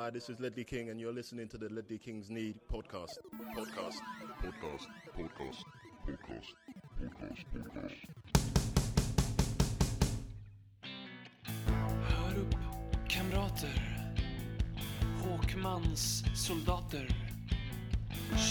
[0.00, 3.18] Hi, this is Ledley King, and you're listening to the Ledley Kings Need podcast.
[3.56, 3.96] Podcast.
[4.40, 4.86] Podcast.
[5.16, 5.64] Podcast.
[6.06, 6.54] Podcast.
[7.02, 7.44] Podcast.
[7.52, 7.94] Podcast.
[12.02, 12.54] Hör upp,
[13.08, 14.08] kamrater.
[15.18, 17.08] Håkmans soldater.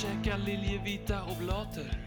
[0.01, 2.06] Käka liljevita oblater.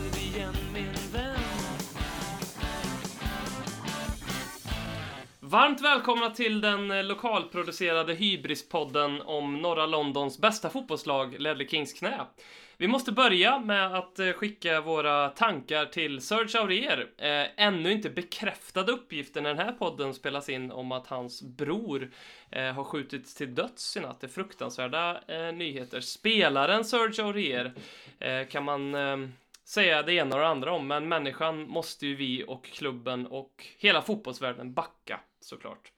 [5.51, 12.25] Varmt välkomna till den eh, lokalproducerade Hybris-podden om norra Londons bästa fotbollslag, Ledley Kings knä.
[12.77, 17.07] Vi måste börja med att eh, skicka våra tankar till Serge Aurier.
[17.17, 22.11] Eh, ännu inte bekräftade uppgifter när den här podden spelas in om att hans bror
[22.49, 24.21] eh, har skjutits till döds i natt.
[24.21, 26.01] Det är fruktansvärda eh, nyheter.
[26.01, 27.73] Spelaren Serge Aurier
[28.19, 28.95] eh, kan man
[29.65, 33.67] säga det ena och det andra om, men människan måste ju vi och klubben och
[33.77, 35.91] hela fotbollsvärlden backa såklart.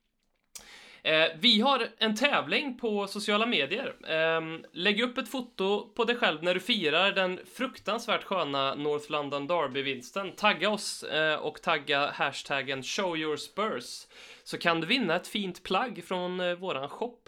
[1.04, 3.96] Eh, vi har en tävling på sociala medier.
[4.08, 4.42] Eh,
[4.74, 9.48] lägg upp ett foto på dig själv när du firar den fruktansvärt sköna North London
[9.48, 10.32] Derby-vinsten.
[10.32, 14.08] Tagga oss eh, och tagga hashtaggen ShowYourSpurs
[14.44, 17.20] så kan du vinna ett fint plagg från eh, våran shop.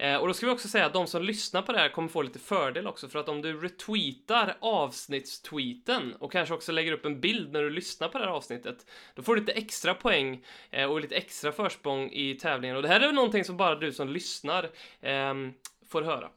[0.00, 2.08] Eh, och då ska vi också säga att de som lyssnar på det här kommer
[2.08, 7.04] få lite fördel också för att om du retweetar avsnittstweeten och kanske också lägger upp
[7.04, 10.44] en bild när du lyssnar på det här avsnittet då får du lite extra poäng
[10.70, 13.74] eh, och lite extra försprång i tävlingen och det här är väl någonting som bara
[13.74, 14.70] du som lyssnar
[15.00, 15.52] ehm,
[15.88, 16.30] får höra.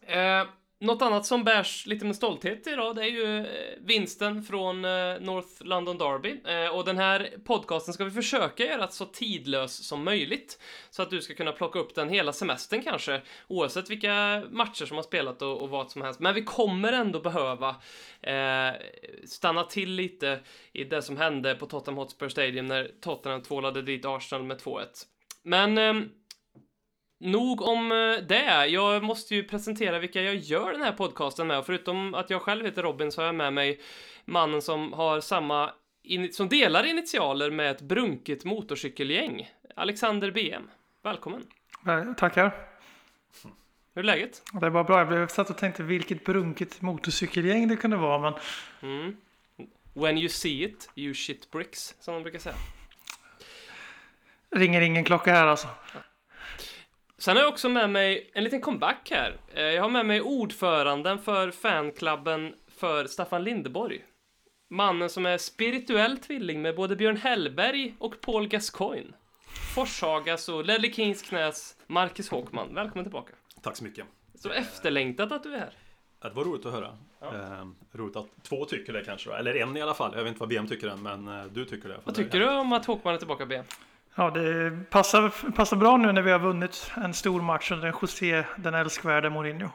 [0.00, 0.46] Eh,
[0.80, 3.46] något annat som bärs lite med stolthet idag, det är ju eh,
[3.80, 6.40] vinsten från eh, North London Derby.
[6.44, 10.62] Eh, och den här podcasten ska vi försöka göra så tidlös som möjligt.
[10.90, 14.96] Så att du ska kunna plocka upp den hela semestern kanske, oavsett vilka matcher som
[14.96, 16.20] har spelat och, och vad som helst.
[16.20, 17.68] Men vi kommer ändå behöva
[18.20, 18.72] eh,
[19.26, 20.40] stanna till lite
[20.72, 24.84] i det som hände på Tottenham Hotspur Stadium när Tottenham tvålade dit Arsenal med 2-1.
[25.42, 25.94] Men eh,
[27.18, 28.66] Nog om eh, det.
[28.66, 31.58] Jag måste ju presentera vilka jag gör den här podcasten med.
[31.58, 33.80] Och förutom att jag själv heter Robin så har jag med mig
[34.24, 35.70] mannen som har samma
[36.32, 39.50] som delar initialer med ett brunket motorcykelgäng.
[39.76, 40.70] Alexander BM.
[41.02, 41.46] Välkommen.
[41.86, 42.68] Eh, Tackar.
[43.94, 44.42] Hur är läget?
[44.52, 44.98] Det var bra.
[44.98, 48.18] Jag blev satt och tänkte vilket brunket motorcykelgäng det kunde vara.
[48.18, 48.34] Men
[48.82, 49.16] Mm.
[49.94, 52.54] When you see it, you shit bricks, som de brukar säga.
[54.50, 55.68] ringer ingen klocka här alltså.
[57.18, 59.36] Sen har jag också med mig en liten comeback här.
[59.54, 64.04] Eh, Jag har med mig ordföranden för fanklubben för Staffan Lindeborg.
[64.70, 69.12] Mannen som är spirituell tvilling med både Björn Hellberg och Paul Gascoigne.
[69.74, 72.74] Forshagas och Ledley Kings knäs Marcus Håkman.
[72.74, 73.32] Välkommen tillbaka.
[73.62, 74.04] Tack så mycket.
[74.34, 75.72] Så efterlängtat att du är här.
[76.22, 76.96] Det var roligt att höra.
[77.22, 79.34] Eh, roligt att två tycker det kanske.
[79.34, 80.12] Eller en i alla fall.
[80.16, 82.00] Jag vet inte vad BM tycker än, men eh, du tycker det.
[82.04, 83.62] Vad tycker du om att Håkman är tillbaka, B?
[84.18, 88.44] Ja, det passar, passar bra nu när vi har vunnit en stor match under José
[88.56, 89.68] den älskvärde Mourinho.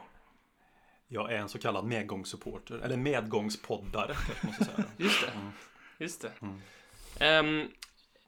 [1.08, 2.80] Jag är en så kallad medgångssupporter.
[2.84, 4.86] Eller medgångspoddare kanske ska säga.
[4.96, 5.32] Just det.
[5.98, 6.30] Just det.
[7.24, 7.68] Ehm,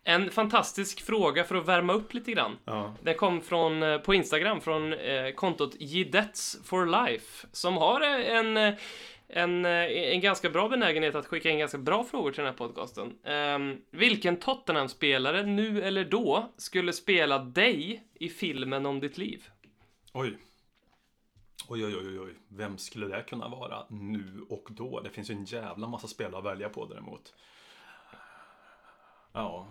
[0.05, 2.59] en fantastisk fråga för att värma upp lite grann.
[2.65, 2.95] Ja.
[3.03, 8.37] Den kom från, eh, på Instagram från eh, kontot Jidets for Life som har eh,
[8.37, 8.75] en, eh,
[9.29, 9.73] en, eh,
[10.13, 13.19] en ganska bra benägenhet att skicka in ganska bra frågor till den här podcasten.
[13.25, 19.45] Ehm, vilken Tottenham-spelare, nu eller då, skulle spela dig i filmen om ditt liv?
[20.13, 20.39] Oj.
[21.69, 22.35] Oj, oj, oj, oj.
[22.49, 25.01] Vem skulle det kunna vara nu och då?
[25.01, 27.35] Det finns ju en jävla massa spelare att välja på däremot.
[29.33, 29.69] Ja.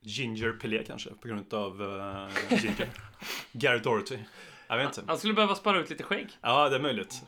[0.00, 2.90] Ginger Pelé kanske, på grund av uh, Ginger.
[3.52, 4.18] Garrett Doherty.
[4.66, 5.02] Jag vet inte.
[5.06, 6.28] Han skulle behöva spara ut lite skägg.
[6.40, 7.22] Ja, det är möjligt.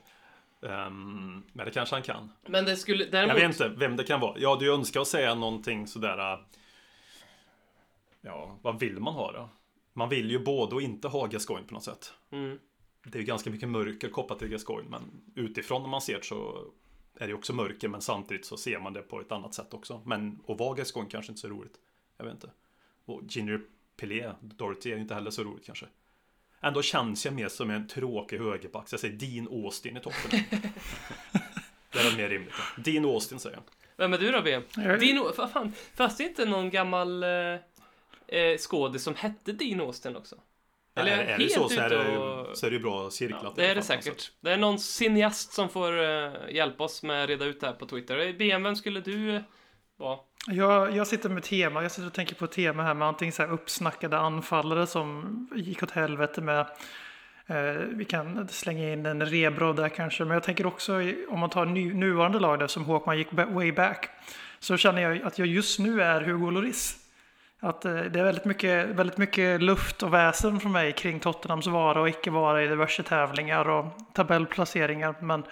[0.62, 2.32] Ehm, men det kanske han kan.
[2.46, 3.36] Men det skulle Jag däremot...
[3.36, 4.38] vet inte vem det kan vara.
[4.38, 6.32] Ja, du önskar att säga någonting sådär.
[6.32, 6.38] äh,
[8.20, 9.48] Ja, vad vill man ha då?
[9.92, 12.12] Man vill ju både och inte ha Gascoigne på något sätt.
[12.30, 12.58] Mm.
[13.04, 15.02] Det är ju ganska mycket mörker kopplat till Gascoigne, men
[15.34, 16.64] utifrån när man ser det så
[17.18, 20.00] är det också mörker, men samtidigt så ser man det på ett annat sätt också.
[20.04, 21.74] Men att vara Gascoigne kanske inte så roligt.
[22.16, 22.50] Jag vet inte.
[23.04, 23.60] Och Ginger
[23.96, 25.86] Pelé, Dorothy är ju inte heller så roligt kanske.
[26.66, 30.30] Ändå känns jag mer som en tråkig högerback, så jag säger Dean Austin i toppen.
[31.92, 32.54] det är väl mer rimligt.
[32.76, 33.62] Dean Austin säger jag.
[33.96, 34.60] Vem är du då, B?
[35.00, 35.32] Dino...
[35.36, 35.72] Vad fan?
[35.94, 37.28] Fanns det inte någon gammal eh,
[38.38, 40.36] eh, skådis som hette Dean Austin också?
[40.94, 43.42] Eller är, är det så så är det, och- så är det ju bra cirklat.
[43.44, 44.32] Ja, det är det säkert.
[44.40, 47.74] Det är någon cineast som får eh, hjälpa oss med att reda ut det här
[47.74, 48.32] på Twitter.
[48.32, 49.42] BM, vem skulle du
[49.98, 50.24] Bra.
[50.46, 51.82] Jag, jag sitter med tema.
[51.82, 55.48] Jag sitter och tänker på ett tema här med antingen så här uppsnackade anfallare som
[55.54, 56.60] gick åt helvete med.
[57.46, 60.24] Eh, vi kan slänga in en Rebro där kanske.
[60.24, 60.92] Men jag tänker också
[61.28, 64.10] om man tar ny, nuvarande lag där som Håkman gick way back.
[64.58, 66.96] Så känner jag att jag just nu är Hugo Lloris.
[67.60, 71.66] Att eh, det är väldigt mycket, väldigt mycket luft och väsen från mig kring Tottenhams
[71.66, 75.14] vara och icke vara i diverse tävlingar och tabellplaceringar.
[75.20, 75.44] Men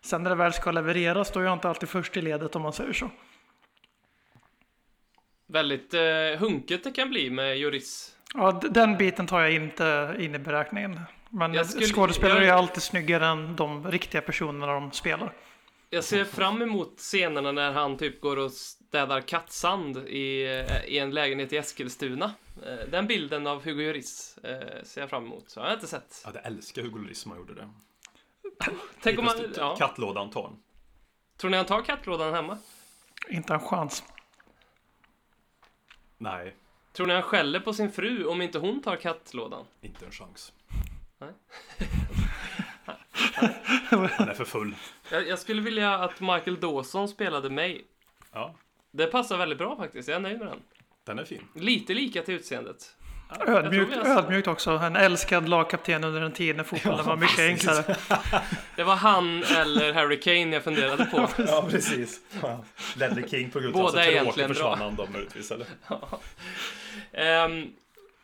[0.00, 2.62] sen när det väl ska levereras då är jag inte alltid först i ledet om
[2.62, 3.10] man säger så.
[5.54, 6.00] Väldigt eh,
[6.38, 8.16] hunket det kan bli med Juris.
[8.34, 11.00] Ja, den biten tar jag inte in i beräkningen.
[11.30, 15.32] Men Jag skulle- skådespelare jag- är alltid snyggare än de riktiga personerna de spelar.
[15.90, 20.98] Jag ser fram emot scenerna när han typ går och städar kattsand i, eh, i
[20.98, 22.32] en lägenhet i Eskilstuna.
[22.66, 25.50] Eh, Den bilden av Hugo Lloris eh, ser jag fram emot.
[25.50, 26.22] Så jag har inte sett.
[26.24, 27.68] Ja, det älskar Hugo Lloris som han gjorde det.
[29.02, 29.76] Tänk om man, ja.
[29.76, 30.56] Kattlådan tar han.
[31.38, 32.58] Tror ni han tar kattlådan hemma?
[33.28, 34.02] Inte en chans.
[36.18, 36.54] Nej,
[36.92, 39.64] Tror ni han skäller på sin fru om inte hon tar kattlådan?
[39.80, 40.52] inte en chans.
[41.18, 41.30] Nej.
[43.90, 44.76] Han är för full.
[45.10, 47.84] Jag, jag skulle vilja att Michael Dawson spelade mig.
[48.32, 48.54] Ja,
[48.90, 50.08] Det passar väldigt bra faktiskt.
[50.08, 50.62] Jag är nöjd med den.
[51.04, 51.48] den är fin.
[51.54, 52.96] Lite lika till utseendet.
[53.46, 54.70] Ödmjukt, ödmjukt också.
[54.70, 57.96] En älskad lagkapten under en tid när fotbollen var mycket enklare.
[58.76, 61.28] Det var han eller Harry Kane jag funderade på.
[61.46, 62.20] Ja, precis.
[62.96, 65.66] Ledley King på grund av att är Tråkig försvann han då möjligtvis, eller?
[67.12, 67.72] Ehm,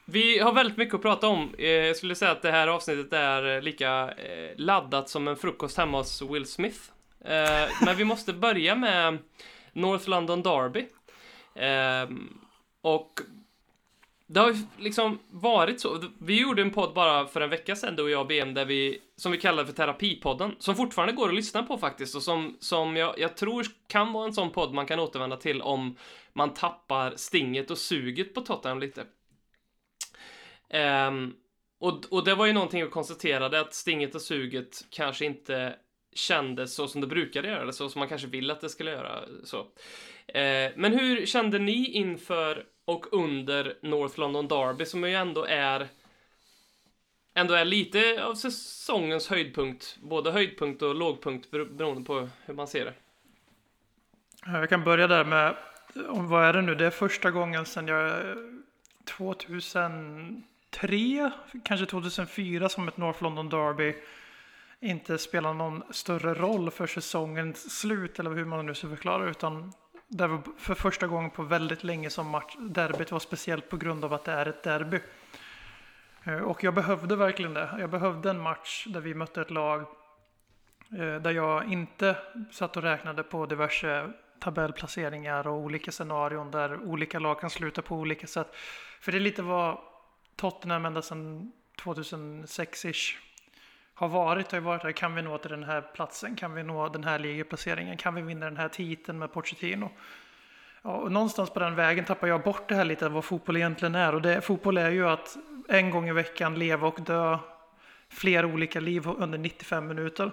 [0.05, 1.55] vi har väldigt mycket att prata om.
[1.59, 5.79] Eh, jag skulle säga att det här avsnittet är lika eh, laddat som en frukost
[5.79, 6.81] hemma hos Will Smith.
[7.25, 9.19] Eh, men vi måste börja med
[9.73, 10.87] North London Derby.
[11.55, 12.39] Ehm,
[12.83, 13.21] och
[14.33, 16.03] det har ju liksom varit så.
[16.19, 18.65] Vi gjorde en podd bara för en vecka sedan, du och jag och BM, där
[18.65, 22.57] vi, som vi kallade för Terapipodden, som fortfarande går att lyssna på faktiskt och som,
[22.61, 25.97] som jag, jag tror kan vara en sån podd man kan återvända till om
[26.33, 29.05] man tappar stinget och suget på Tottenham lite.
[31.09, 31.35] Um,
[31.81, 35.77] och, och det var ju någonting vi konstaterade att stinget och suget kanske inte
[36.15, 38.91] kändes så som det brukade göra, eller så som man kanske vill att det skulle
[38.91, 39.21] göra.
[39.45, 39.59] Så.
[39.59, 45.89] Uh, men hur kände ni inför och under North London Derby som ju ändå är
[47.35, 52.85] ändå är lite av säsongens höjdpunkt, både höjdpunkt och lågpunkt beroende på hur man ser
[52.85, 52.95] det.
[54.47, 55.57] Jag kan börja där med,
[56.05, 56.75] vad är det nu?
[56.75, 58.23] Det är första gången sedan jag
[59.17, 61.31] 2003,
[61.65, 63.95] kanske 2004 som ett North London Derby
[64.81, 69.73] inte spelar någon större roll för säsongens slut eller hur man nu ska förklara utan
[70.11, 74.05] det var för första gången på väldigt länge som match, derbyt var speciellt på grund
[74.05, 75.01] av att det är ett derby.
[76.25, 77.77] Eh, och jag behövde verkligen det.
[77.79, 82.17] Jag behövde en match där vi mötte ett lag eh, där jag inte
[82.51, 87.97] satt och räknade på diverse tabellplaceringar och olika scenarion där olika lag kan sluta på
[87.97, 88.55] olika sätt.
[89.01, 89.79] För det är lite vad
[90.37, 91.53] Tottenham ända sedan
[91.83, 93.17] 2006-ish
[94.01, 94.53] har varit.
[94.53, 94.93] Har varit här.
[94.93, 96.37] Kan vi nå till den här platsen?
[96.37, 97.97] Kan vi nå den här ligaplaceringen?
[97.97, 99.91] Kan vi vinna den här titeln med Pochettino?
[100.83, 103.95] Ja, och någonstans på den vägen tappar jag bort det här lite vad fotboll egentligen
[103.95, 104.15] är.
[104.15, 105.37] Och det, fotboll är ju att
[105.69, 107.39] en gång i veckan leva och dö
[108.09, 110.31] flera olika liv under 95 minuter.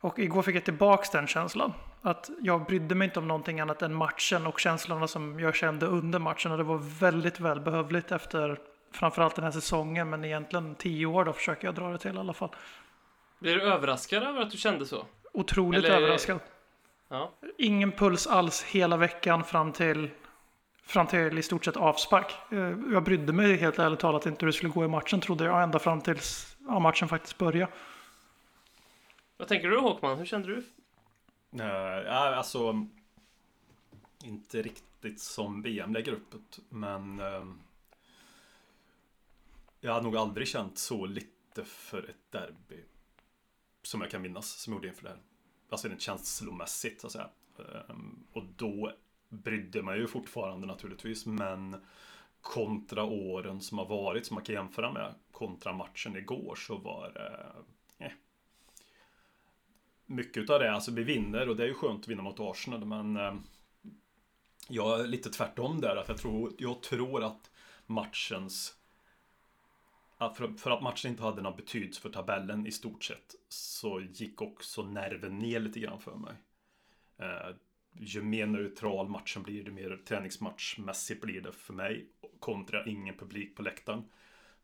[0.00, 1.72] Och igår fick jag tillbaks den känslan.
[2.02, 5.86] Att jag brydde mig inte om någonting annat än matchen och känslorna som jag kände
[5.86, 6.52] under matchen.
[6.52, 8.58] Och det var väldigt välbehövligt efter
[8.92, 10.10] framförallt den här säsongen.
[10.10, 12.50] Men egentligen tio år då försöker jag dra det till i alla fall.
[13.38, 15.06] Blir du överraskad över att du kände så?
[15.32, 16.40] Otroligt Eller- överraskad.
[17.08, 17.32] Ja.
[17.58, 20.10] Ingen puls alls hela veckan fram till,
[20.82, 22.52] fram till i stort sett avspark.
[22.52, 22.58] Eh,
[22.92, 25.62] Jag brydde mig helt ärligt talat inte hur det skulle gå i matchen trodde jag
[25.62, 27.72] ända fram tills ja, matchen faktiskt började.
[29.36, 30.18] Vad tänker du Håkman?
[30.18, 30.56] Hur kände du?
[30.56, 32.86] Uh, ja, alltså...
[34.24, 36.34] Inte riktigt som VM lägger upp
[36.68, 37.20] men...
[37.20, 37.60] ehm,
[39.86, 42.84] jag har nog aldrig känt så lite för ett derby.
[43.82, 45.20] Som jag kan minnas, som jag gjorde inför det här.
[45.68, 47.30] Alltså rent känslomässigt, så att säga.
[47.58, 48.92] Ehm, och då
[49.28, 51.76] brydde man ju fortfarande naturligtvis, men
[52.40, 57.10] kontra åren som har varit, som man kan jämföra med, kontra matchen igår, så var
[57.10, 57.46] det...
[58.04, 58.12] eh,
[60.06, 62.84] mycket av det, alltså vi vinner och det är ju skönt att vinna mot Arsenal
[62.84, 63.34] men eh,
[64.68, 67.50] Jag är lite tvärtom där att jag tror, jag tror att
[67.86, 68.76] matchens
[70.16, 74.00] att för, för att matchen inte hade någon betydelse för tabellen i stort sett så
[74.00, 76.34] gick också nerven ner lite grann för mig.
[77.18, 77.56] Eh,
[77.92, 82.06] ju mer neutral matchen blir, ju mer träningsmatchmässigt blir det för mig
[82.40, 84.04] kontra ingen publik på läktaren.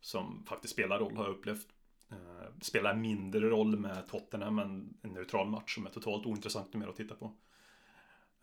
[0.00, 1.68] som faktiskt spelar roll har jag upplevt.
[2.10, 6.86] Eh, spelar mindre roll med Tottenham än en neutral match som är totalt ointressant mer
[6.86, 7.32] att titta på.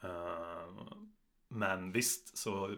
[0.03, 0.69] Eh,
[1.47, 2.75] men visst så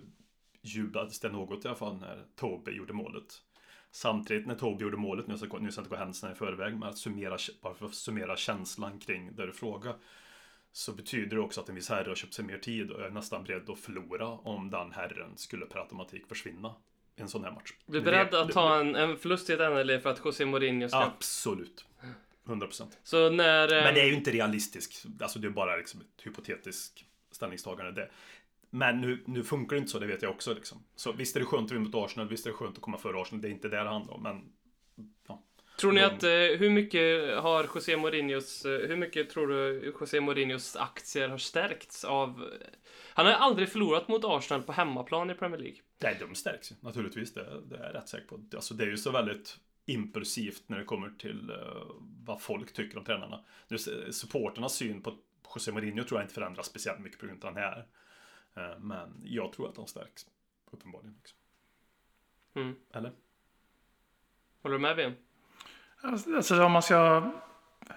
[0.61, 3.41] jublades det något i alla fall när Tobbe gjorde målet.
[3.91, 6.97] Samtidigt när Toby gjorde målet, nu ska jag inte gå händelserna i förväg, men att
[6.97, 9.95] summera, bara för att summera känslan kring det du frågar.
[10.71, 13.09] Så betyder det också att en viss herre har köpt sig mer tid och är
[13.09, 16.75] nästan beredd att förlora om den herren skulle per automatik försvinna
[17.15, 17.73] i en sån här match.
[17.85, 20.89] Du är beredd att ta en, en förlust i ett NLE för att José Mourinho
[20.89, 20.97] ska...
[20.97, 21.85] Absolut.
[22.45, 22.87] 100%.
[23.03, 23.77] Så när...
[23.77, 25.05] eh, Men det är ju inte realistiskt.
[25.21, 27.91] Alltså det är bara liksom ett hypotetiskt ställningstagande.
[27.91, 28.09] Det.
[28.73, 30.53] Men nu, nu funkar det inte så, det vet jag också.
[30.53, 30.83] Liksom.
[30.95, 32.97] Så visst är det skönt att vinna mot Arsenal, visst är det skönt att komma
[32.97, 33.41] före Arsenal.
[33.41, 34.23] Det är inte det det handlar om.
[34.23, 34.51] Men
[35.27, 35.43] ja.
[35.79, 39.93] Tror ni de- att, eh, hur mycket har José Mourinhos, eh, hur mycket tror du
[39.99, 42.49] José Mourinhos aktier har stärkts av...
[43.13, 45.77] Han har aldrig förlorat mot Arsenal på hemmaplan i Premier League.
[46.03, 47.33] Nej, de stärks ju naturligtvis.
[47.33, 48.39] Det, det är jag rätt säker på.
[48.55, 51.55] Alltså, det är ju så väldigt impulsivt när det kommer till eh,
[52.25, 53.43] vad folk tycker om tränarna.
[54.11, 55.17] Supporternas syn på
[55.55, 57.85] José Mourinho tror jag inte förändras speciellt mycket på grund av den här.
[58.55, 60.25] Eh, men jag tror att de stärks.
[60.71, 61.15] Uppenbarligen.
[61.17, 61.37] Liksom.
[62.55, 62.75] Mm.
[62.93, 63.11] Eller?
[64.61, 65.15] Håller du med Björn?
[66.01, 67.31] Alltså om man ska...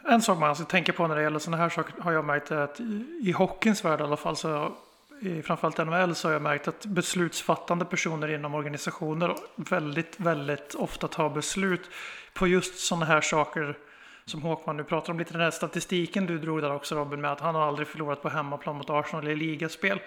[0.09, 2.51] En sak man ska tänka på när det gäller sådana här saker har jag märkt
[2.51, 4.77] att i, i hockeyns värld i alla fall så
[5.21, 11.09] i framförallt NHL så har jag märkt att beslutsfattande personer inom organisationer väldigt, väldigt ofta
[11.09, 11.91] tar beslut
[12.35, 13.79] på just sådana här saker
[14.25, 15.19] som Håkman nu pratar om.
[15.19, 18.23] Lite den här statistiken du drog där också Robin med att han har aldrig förlorat
[18.23, 20.01] på hemmaplan mot Arsenal i ligaspel.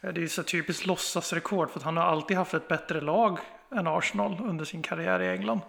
[0.00, 3.38] Det är ju så typiskt låtsasrekord för att han har alltid haft ett bättre lag
[3.74, 5.60] än Arsenal under sin karriär i England.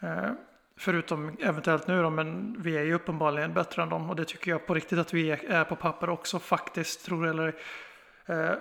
[0.00, 0.30] Eh,
[0.76, 4.50] förutom eventuellt nu då, men vi är ju uppenbarligen bättre än dem och det tycker
[4.50, 7.54] jag på riktigt att vi är på papper också faktiskt, tror jag eller
[8.26, 8.52] eh,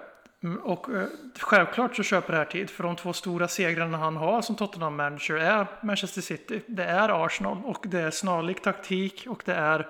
[0.63, 1.07] Och eh,
[1.39, 5.35] självklart så köper det här tid, för de två stora segrarna han har som Tottenham-manager
[5.35, 9.87] är Manchester City, det är Arsenal och det är snarlik taktik och det är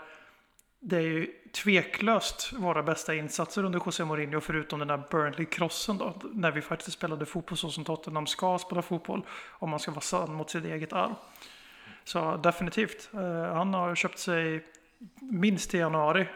[0.80, 6.14] det är ju tveklöst våra bästa insatser under José Mourinho förutom den där Burnley-krossen då.
[6.34, 9.26] När vi faktiskt spelade fotboll så som Tottenham ska spela fotboll.
[9.50, 11.16] Om man ska vara sann mot sitt eget arv.
[12.04, 13.10] Så definitivt.
[13.14, 14.66] Eh, han har köpt sig
[15.20, 16.28] minst i januari.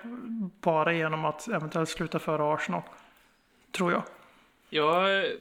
[0.61, 2.81] Bara genom att eventuellt sluta före Arsenal.
[3.71, 4.03] Tror jag.
[4.69, 5.31] Jag eh,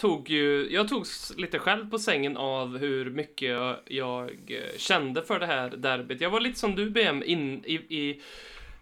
[0.00, 5.22] tog ju, jag tog lite själv på sängen av hur mycket jag, jag eh, kände
[5.22, 6.20] för det här derbyt.
[6.20, 8.22] Jag var lite som du BM in, i, i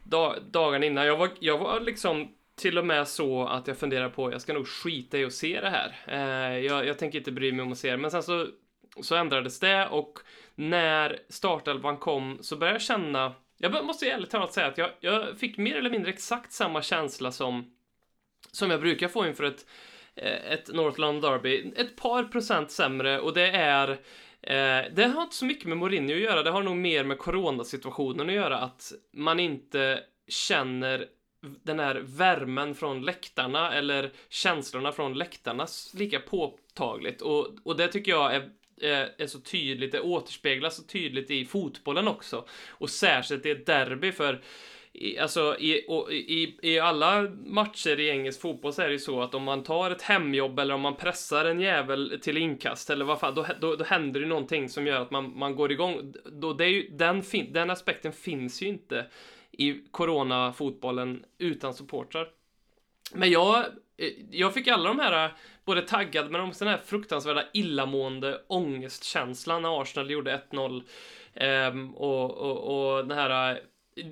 [0.04, 1.06] da, dagarna innan.
[1.06, 4.52] Jag var, jag var liksom till och med så att jag funderade på, jag ska
[4.52, 5.96] nog skita i att se det här.
[6.06, 8.46] Eh, jag, jag tänker inte bry mig om att se det, men sen så,
[9.02, 10.18] så ändrades det och
[10.54, 15.38] när startelvan kom så började jag känna, jag måste ärligt talat säga att jag, jag
[15.38, 17.74] fick mer eller mindre exakt samma känsla som
[18.52, 19.66] som jag brukar få inför ett,
[20.22, 21.72] Eh, ett North London Derby.
[21.76, 23.88] Ett par procent sämre och det är
[24.42, 27.18] eh, det har inte så mycket med Mourinho att göra, det har nog mer med
[27.18, 31.06] coronasituationen att göra, att man inte känner
[31.62, 38.10] den här värmen från läktarna eller känslorna från läktarna lika påtagligt och, och det tycker
[38.12, 42.44] jag är är är så tydligt, det återspeglas så tydligt i fotbollen också.
[42.68, 44.42] Och särskilt i ett derby för
[45.00, 48.98] i, alltså i, och, i, i alla matcher i engelsk fotboll så är det ju
[48.98, 52.90] så att om man tar ett hemjobb eller om man pressar en jävel till inkast
[52.90, 55.56] eller vad fan, då, då, då händer det ju någonting som gör att man, man
[55.56, 56.14] går igång.
[56.24, 59.06] Då, det är ju, den, fin, den aspekten finns ju inte
[59.50, 62.28] i coronafotbollen utan supportrar.
[63.12, 63.58] Men jag,
[63.96, 65.32] eh, jag fick alla de här,
[65.64, 70.82] både taggad men också den här fruktansvärda illamående ångestkänslan när Arsenal gjorde 1-0.
[71.34, 73.60] Ehm, och, och, och den här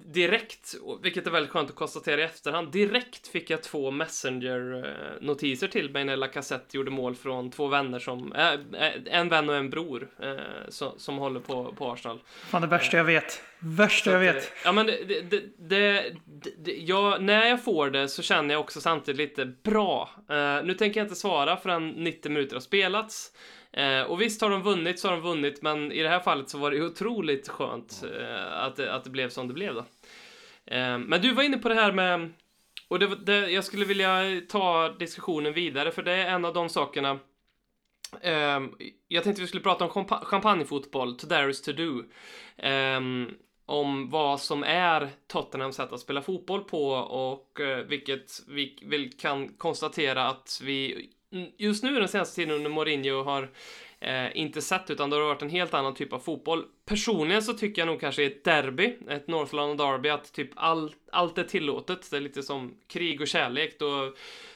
[0.05, 5.91] direkt, vilket är väldigt skönt att konstatera i efterhand, direkt fick jag två Messenger-notiser till
[5.91, 9.71] mig när Lacazette gjorde mål från två vänner som, äh, äh, en vän och en
[9.71, 10.35] bror, eh,
[10.69, 12.21] som, som håller på, på Arsenal.
[12.27, 13.43] Fan det värsta jag vet.
[13.59, 14.37] Värsta jag vet.
[14.37, 16.15] eh, Ja, men det, det, det,
[16.59, 20.11] det, jag, när jag får det så känner jag också samtidigt lite bra.
[20.31, 23.33] Eh, nu tänker jag inte svara förrän 90 minuter har spelats.
[23.77, 26.49] Eh, och visst har de vunnit så har de vunnit, men i det här fallet
[26.49, 29.85] så var det otroligt skönt eh, att, att det blev som det blev då.
[30.65, 32.33] Eh, men du var inne på det här med,
[32.89, 36.69] och det, det, jag skulle vilja ta diskussionen vidare, för det är en av de
[36.69, 37.19] sakerna
[38.23, 38.75] Ehm,
[39.09, 42.03] jag tänkte vi skulle prata om champa- champagnefotboll, to there is to do.
[42.57, 43.35] Ehm,
[43.67, 49.49] om vad som är Tottenhams sätt att spela fotboll på och eh, vilket vi kan
[49.49, 51.11] konstatera att vi
[51.57, 53.51] just nu den senaste tiden under Mourinho har
[54.01, 56.65] eh, inte sett utan det har varit en helt annan typ av fotboll.
[56.87, 60.51] Personligen så tycker jag nog kanske i ett derby, ett North London derby, att typ
[60.55, 62.11] all, allt är tillåtet.
[62.11, 63.79] Det är lite som krig och kärlek.
[63.79, 64.15] Då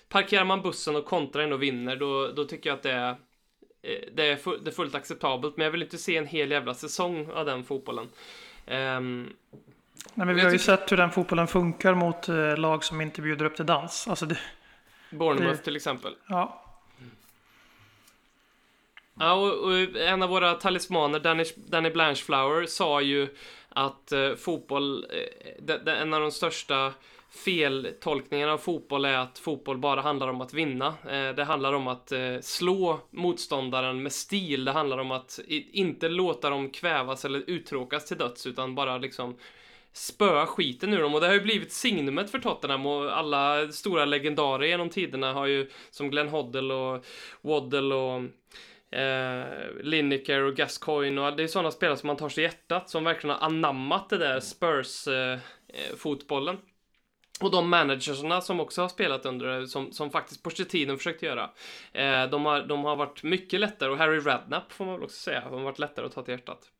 [0.08, 3.10] parkerar man bussen och kontrar in och vinner, då, då tycker jag att det är
[3.82, 6.50] eh, det, är fu- det är fullt acceptabelt, men jag vill inte se en hel
[6.50, 8.08] jävla säsong av den fotbollen.
[8.66, 9.32] Ehm,
[10.14, 13.22] Nej, men vi har ju sett hur den fotbollen funkar mot eh, lag som inte
[13.22, 14.08] bjuder upp till dans.
[14.08, 14.38] Alltså det,
[15.10, 16.14] Bournemouth Det- till exempel.
[16.28, 16.64] ja,
[19.18, 23.28] Ja, och, och en av våra talismaner, Danny, Danny Blanchflower, sa ju
[23.68, 26.92] att eh, fotboll, eh, det, det, en av de största
[27.30, 30.86] feltolkningarna av fotboll är att fotboll bara handlar om att vinna.
[31.10, 34.64] Eh, det handlar om att eh, slå motståndaren med stil.
[34.64, 38.98] Det handlar om att i, inte låta dem kvävas eller uttråkas till döds, utan bara
[38.98, 39.36] liksom
[39.92, 41.14] spöa skiten ur dem.
[41.14, 45.46] Och det har ju blivit signumet för Tottenham och alla stora legendarer genom tiderna har
[45.46, 47.06] ju, som Glenn Hoddle och
[47.40, 48.22] Waddle och
[48.98, 49.46] eh,
[49.82, 53.04] Lineker och Gascoigne och det är sådana spelare som man tar sig i hjärtat som
[53.04, 56.54] verkligen har anammat det där Spurs-fotbollen.
[56.54, 56.66] Eh, eh,
[57.40, 61.50] och de managerserna som också har spelat under det, som, som faktiskt Pochettino försökte göra.
[61.92, 65.16] Eh, de, har, de har varit mycket lättare, och Harry Radnap får man väl också
[65.16, 66.70] säga, har varit lättare att ta till hjärtat.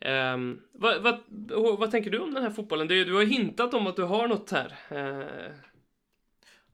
[0.00, 1.20] Um, vad, vad,
[1.78, 2.88] vad tänker du om den här fotbollen?
[2.88, 4.74] Du, du har hintat om att du har något här.
[4.88, 5.54] Eh,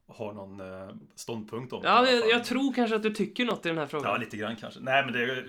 [0.07, 3.45] Har någon eh, ståndpunkt om det ja, alla jag, jag tror kanske att du tycker
[3.45, 4.11] något i den här frågan.
[4.11, 4.81] Ja, lite grann kanske.
[4.81, 5.45] Nej, men det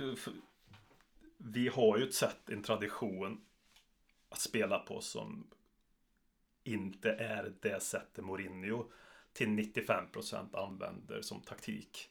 [1.38, 3.42] Vi har ju ett sätt, en tradition
[4.30, 5.48] att spela på som
[6.63, 8.86] inte är det sättet Mourinho
[9.34, 12.10] till 95% använder som taktik.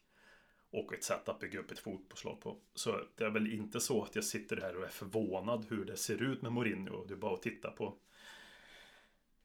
[0.73, 2.57] Och ett sätt att bygga upp ett fotbollslag på.
[2.75, 5.97] Så det är väl inte så att jag sitter här och är förvånad hur det
[5.97, 7.05] ser ut med Mourinho.
[7.05, 7.95] Det är bara att titta på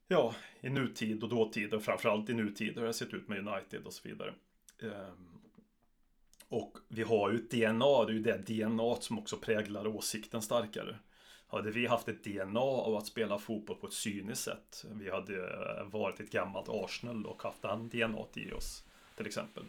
[0.07, 3.48] Ja, i nutid och dåtid och framförallt i nutid hur det har sett ut med
[3.48, 4.34] United och så vidare.
[4.81, 5.41] Ehm,
[6.50, 10.41] och vi har ju ett DNA, det är ju det DNA som också präglar åsikten
[10.41, 11.00] starkare.
[11.48, 15.36] Hade vi haft ett DNA av att spela fotboll på ett cyniskt sätt, vi hade
[15.36, 18.84] eh, varit ett gammalt Arsenal och haft den DNA i oss,
[19.17, 19.63] till exempel.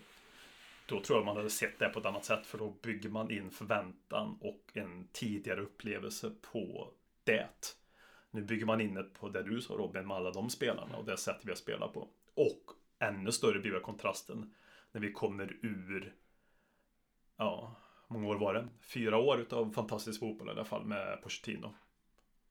[0.88, 3.30] Då tror jag man hade sett det på ett annat sätt, för då bygger man
[3.30, 6.92] in förväntan och en tidigare upplevelse på
[7.24, 7.76] det.
[8.30, 11.04] Nu bygger man in det på det du sa Robin, med alla de spelarna och
[11.04, 12.08] det sättet vi har spelat på.
[12.34, 12.62] Och
[12.98, 14.54] ännu större blir kontrasten
[14.92, 16.14] när vi kommer ur
[17.36, 17.76] ja,
[18.08, 18.68] hur många år var det?
[18.80, 21.74] Fyra år av fantastisk fotboll i alla fall med Pochettino.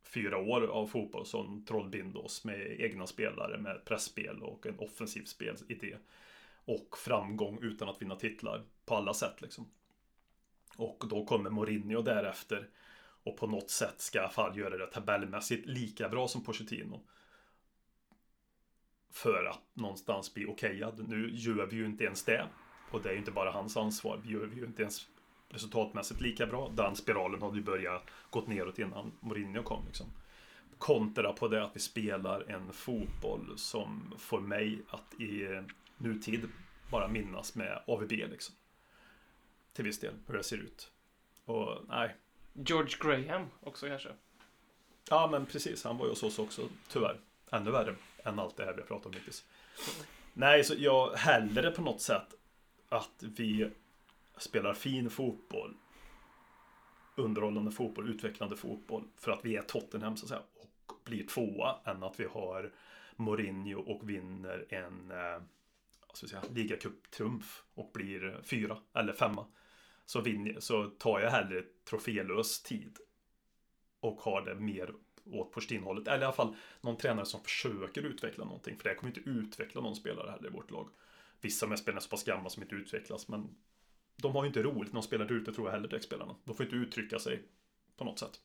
[0.04, 5.23] Fyra år av fotboll som trollbinde oss med egna spelare, med pressspel och en offensiv
[5.23, 5.97] spelidé.
[6.67, 9.67] Och framgång utan att vinna titlar på alla sätt liksom.
[10.77, 12.69] Och då kommer Mourinho därefter
[13.23, 17.03] och på något sätt ska i alla fall göra det tabellmässigt lika bra som Pochettino.
[19.12, 21.10] För att någonstans bli okejad.
[21.10, 22.47] Nu gör vi ju inte ens det.
[22.91, 24.21] Och det är ju inte bara hans ansvar.
[24.23, 25.08] Vi gör ju inte ens
[25.49, 26.71] resultatmässigt lika bra.
[26.75, 29.86] Den spiralen hade ju börjat gått neråt innan Mourinho kom.
[29.86, 30.08] Liksom.
[30.77, 35.62] Kontra på det att vi spelar en fotboll som får mig att i
[35.98, 36.50] nutid
[36.92, 38.56] bara minnas med AVB liksom.
[39.74, 40.92] Till viss del, hur det ser ut.
[41.46, 42.16] Och nej,
[42.54, 44.10] George Graham också kanske.
[45.10, 45.84] Ja, men precis.
[45.84, 47.20] Han var ju hos oss också, tyvärr.
[47.52, 49.46] Ännu värre än allt det här vi har pratat om hittills.
[50.34, 52.34] Nej, så jag hellre på något sätt
[52.90, 53.72] att vi
[54.38, 55.74] spelar fin fotboll,
[57.16, 61.76] underhållande fotboll, utvecklande fotboll, för att vi är Tottenham så att säga, och blir tvåa,
[61.86, 62.72] än att vi har
[63.16, 65.42] Mourinho och vinner en eh,
[66.17, 69.45] så att säga, ligacuptrumf och blir fyra eller femma.
[70.06, 72.97] Så, vinner, så tar jag hellre trofélös tid
[73.99, 74.93] och har det mer
[75.25, 76.08] åt Pochettino-hållet.
[76.08, 78.77] Eller i alla fall någon tränare som försöker utveckla någonting.
[78.77, 80.89] För det kommer inte utveckla någon spelare heller i vårt lag.
[81.41, 83.56] Vissa med spelarna är så pass gamla som inte utvecklas, men
[84.15, 86.36] de har ju inte roligt när de spelar där ute tror jag heller, direkt-spelarna.
[86.43, 87.43] De får inte uttrycka sig
[87.97, 88.41] på något sätt.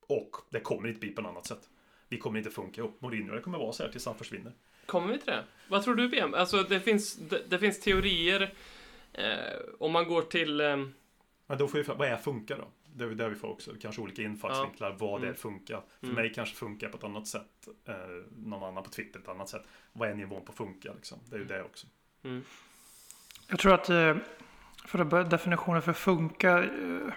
[0.00, 1.70] Och det kommer inte bli på något annat sätt.
[2.08, 3.00] Vi kommer inte funka ihop.
[3.00, 4.52] Mourinho det kommer vara så här tills han försvinner.
[4.86, 5.44] Kommer vi till det?
[5.68, 6.34] Vad tror du BM?
[6.34, 8.54] Alltså det finns, det, det finns teorier
[9.12, 9.24] eh,
[9.78, 10.76] om man går till eh,
[11.46, 12.64] Men då får vi, vad är funka då?
[12.94, 14.96] Det är där vi får också kanske olika infallsvinklar.
[14.98, 15.36] Vad det är Mm.
[15.36, 15.82] funka.
[16.00, 16.14] För Mm.
[16.22, 17.68] mig kanske funka på ett annat sätt.
[17.88, 17.94] Eh,
[18.36, 19.62] någon annan på Twitter på ett annat sätt.
[19.92, 21.18] Vad är nivån på funka liksom?
[21.30, 21.86] Det är ju det också.
[22.24, 22.44] mm,
[23.48, 24.16] Jag tror att eh,
[24.86, 27.12] för att börja definitionen för funka, eh,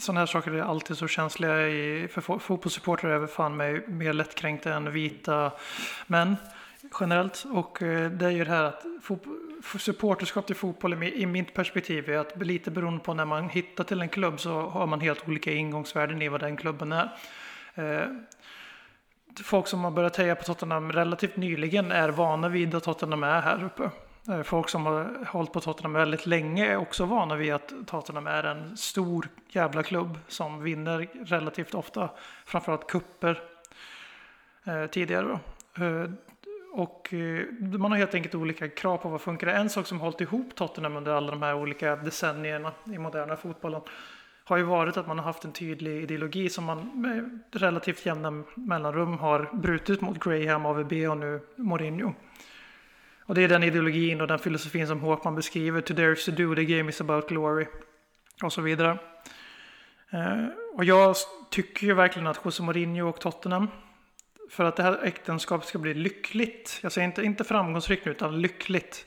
[0.00, 3.88] sådana här saker är alltid så känsliga i, för fo- fotbollssupportrar är väl fan mig
[3.88, 5.52] mer lättkränkta än vita
[6.06, 6.36] män
[7.00, 7.44] generellt.
[7.52, 8.84] Och eh, det är ju det här att
[9.78, 14.00] supporterskap till fotboll i, mitt perspektiv är att lite beroende på när man hittar till
[14.00, 17.10] en klubb så har man helt olika ingångsvärden i vad den klubben är.
[17.74, 18.06] Eh,
[19.44, 23.40] folk som har börjat heja på Tottenham relativt nyligen är vana vid att Tottenham är
[23.40, 23.90] här uppe.
[24.28, 28.26] Eh, folk som har hållit på Tottenham väldigt länge är också vana vid att Tottenham
[28.26, 32.10] är en stor jävla klubb som vinner relativt ofta.
[32.44, 33.42] Framförallt kupper
[34.64, 35.38] eh, tidigare då.
[36.76, 37.46] Och eh,
[37.78, 39.46] man har helt enkelt olika krav på vad funkar.
[39.46, 43.80] En sak som hållit ihop Tottenham under alla de här olika decennierna i moderna fotbollen
[44.44, 48.44] har ju varit att man har haft en tydlig ideologi som man med relativt jämna
[48.54, 52.14] mellanrum har brutit mot Graham, AVB och nu Mourinho.
[53.26, 55.80] Och det är den ideologin och den filosofin som Håkman beskriver.
[55.80, 57.66] To dare to do, the game is about glory.
[58.42, 58.98] Och så vidare.
[60.10, 61.16] Eh, och jag
[61.50, 63.68] tycker ju verkligen att José Mourinho och Tottenham
[64.54, 66.78] för att det här äktenskapet ska bli lyckligt.
[66.82, 69.06] Jag säger inte, inte framgångsrikt nu, utan lyckligt.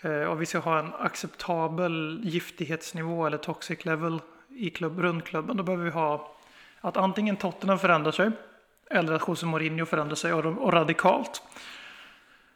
[0.00, 5.56] Eh, och vi ska ha en acceptabel giftighetsnivå eller toxic level i klubb, runt klubben.
[5.56, 6.36] Då behöver vi ha
[6.80, 8.30] att antingen Tottenham förändrar sig
[8.90, 11.42] eller att José Mourinho förändrar sig och, och radikalt.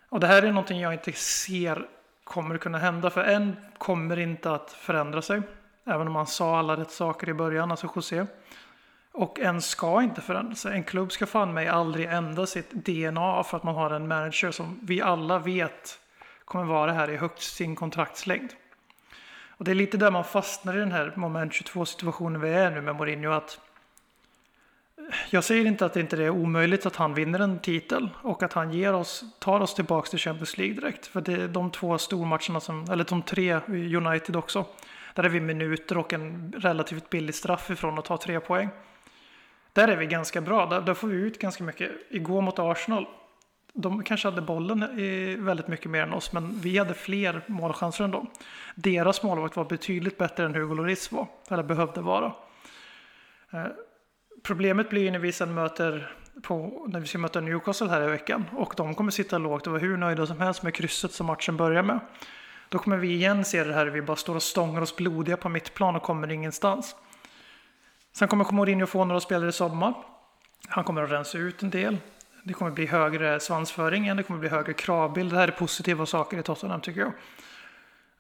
[0.09, 1.87] Och det här är någonting jag inte ser
[2.25, 3.11] kommer kunna hända.
[3.11, 5.43] För en kommer inte att förändra sig.
[5.85, 8.27] Även om han sa alla rätt saker i början, alltså José.
[9.15, 10.73] Och en ska inte förändra sig.
[10.73, 14.51] En klubb ska fan mig aldrig ändra sitt DNA för att man har en manager
[14.51, 15.99] som vi alla vet
[16.45, 18.53] kommer vara här i högst sin kontraktslängd.
[19.49, 22.71] Och det är lite där man fastnar i den här moment 22 situationen vi är
[22.71, 23.31] nu med Mourinho.
[23.31, 23.61] Att
[25.31, 28.53] jag säger inte att det inte är omöjligt att han vinner en titel och att
[28.53, 31.07] han ger oss, tar oss tillbaka till Champions League direkt.
[31.07, 33.61] För det är de två stormatcherna, som, eller de tre,
[33.97, 34.67] United också,
[35.15, 38.69] där är vi minuter och en relativt billig straff ifrån att ta tre poäng.
[39.75, 41.91] Där är vi ganska bra, där, där får vi ut ganska mycket.
[42.11, 43.07] Igår mot Arsenal,
[43.73, 44.81] de kanske hade bollen
[45.45, 48.31] väldigt mycket mer än oss, men vi hade fler målchanser än dem.
[48.75, 52.33] Deras målvakt var betydligt bättre än Hugo Lloris var, eller behövde vara.
[53.53, 53.67] Eh,
[54.43, 58.11] problemet blir ju när vi sen möter på, när vi ska möta Newcastle här i
[58.11, 61.27] veckan och de kommer sitta lågt och vara hur nöjda som helst med krysset som
[61.27, 62.01] matchen börjar med.
[62.69, 65.49] Då kommer vi igen se det här, vi bara står och stångar oss blodiga på
[65.49, 66.97] mittplan och kommer ingenstans.
[68.17, 69.95] Sen kommer Mourinho få några spelare i sommar.
[70.69, 71.97] Han kommer att rensa ut en del.
[72.43, 75.33] Det kommer bli högre svansföring igen, det kommer bli högre kravbild.
[75.33, 77.13] Det här är positiva saker i Tottenham tycker jag.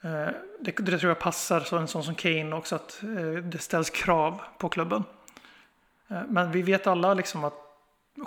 [0.05, 3.59] Eh, det, det tror jag passar så en sån som Kane också, att eh, det
[3.59, 5.05] ställs krav på klubben.
[6.09, 7.55] Eh, men vi vet alla liksom att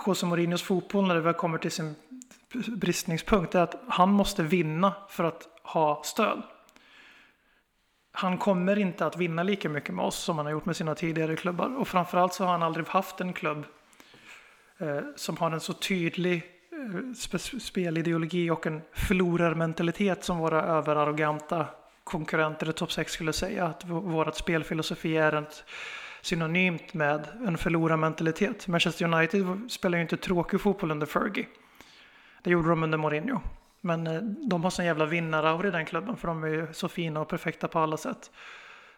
[0.06, 1.94] José Mourinhos fotboll när det väl kommer till sin
[2.66, 6.42] bristningspunkt är att han måste vinna för att ha stöd.
[8.12, 10.94] Han kommer inte att vinna lika mycket med oss som han har gjort med sina
[10.94, 11.76] tidigare klubbar.
[11.76, 13.66] Och framförallt så har han aldrig haft en klubb
[14.78, 16.42] eh, som har en så tydlig
[16.72, 21.66] eh, spelideologi och en förlorarmentalitet som våra överarroganta
[22.04, 23.66] konkurrenter i topp 6 skulle säga.
[23.66, 25.64] Att vårt spelfilosofi är ett
[26.22, 28.68] synonymt med en förlorarmentalitet.
[28.68, 31.46] Manchester United spelar ju inte tråkig fotboll under Fergie.
[32.42, 33.40] Det gjorde de under Mourinho.
[33.80, 36.88] Men eh, de har sån jävla vinnaraur i den klubben för de är ju så
[36.88, 38.30] fina och perfekta på alla sätt.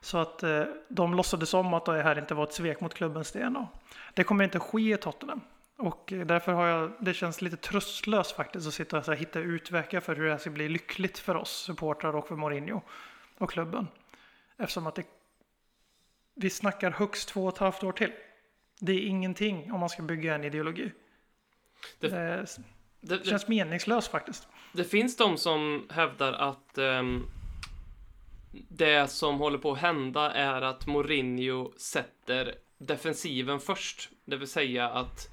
[0.00, 3.32] Så att eh, de låtsades om att det här inte var ett svek mot klubbens
[3.32, 3.68] DNA.
[4.14, 5.40] Det kommer inte ske i Tottenham.
[5.76, 10.00] Och eh, därför har jag, det känns lite tröstlöst faktiskt att sitta och hitta utvägar
[10.00, 12.80] för hur det här ska bli lyckligt för oss supportrar och för Mourinho
[13.38, 13.88] och klubben.
[14.56, 15.06] Eftersom att det,
[16.34, 18.12] vi snackar högst två och ett halvt år till.
[18.80, 20.92] Det är ingenting om man ska bygga en ideologi.
[21.98, 22.46] Det, det,
[23.00, 24.48] det känns meningslöst faktiskt.
[24.72, 27.26] Det finns de som hävdar att um,
[28.68, 34.10] det som håller på att hända är att Mourinho sätter defensiven först.
[34.24, 35.28] Det vill säga att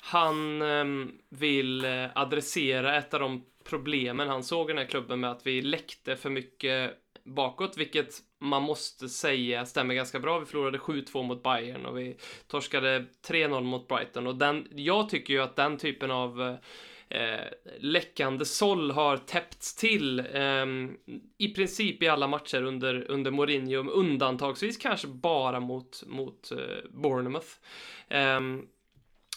[0.00, 5.20] han um, vill eh, adressera ett av de problemen han såg i den här klubben
[5.20, 6.94] med att vi läckte för mycket
[7.24, 10.38] bakåt, vilket man måste säga stämmer ganska bra.
[10.38, 15.34] Vi förlorade 7-2 mot Bayern och vi torskade 3-0 mot Brighton och den, jag tycker
[15.34, 16.54] ju att den typen av eh,
[17.08, 17.46] eh,
[17.78, 20.66] läckande såll har täppts till eh,
[21.38, 27.48] i princip i alla matcher under, under Mourinho, undantagsvis kanske bara mot, mot eh, Bournemouth.
[28.08, 28.62] Ehm,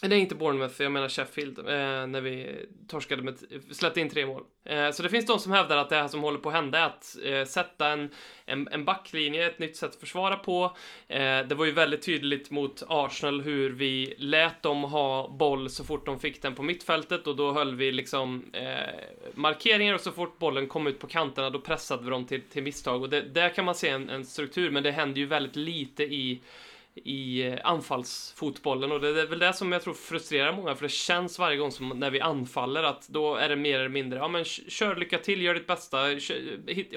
[0.01, 1.65] det är inte Bournemouth, jag menar Sheffield, eh,
[2.07, 3.38] när vi torskade med,
[3.71, 4.43] släppte in tre mål.
[4.65, 6.79] Eh, så det finns de som hävdar att det här som håller på att hända
[6.79, 8.09] är att eh, sätta en,
[8.45, 10.77] en, en, backlinje, ett nytt sätt att försvara på.
[11.07, 15.83] Eh, det var ju väldigt tydligt mot Arsenal hur vi lät dem ha boll så
[15.83, 18.93] fort de fick den på mittfältet och då höll vi liksom eh,
[19.33, 22.63] markeringar och så fort bollen kom ut på kanterna då pressade vi dem till, till
[22.63, 25.55] misstag och det, där kan man se en, en struktur men det händer ju väldigt
[25.55, 26.41] lite i
[27.03, 30.89] i eh, anfallsfotbollen och det är väl det som jag tror frustrerar många för det
[30.89, 34.27] känns varje gång som när vi anfaller att då är det mer eller mindre ja
[34.27, 36.03] men kör lycka till, gör ditt bästa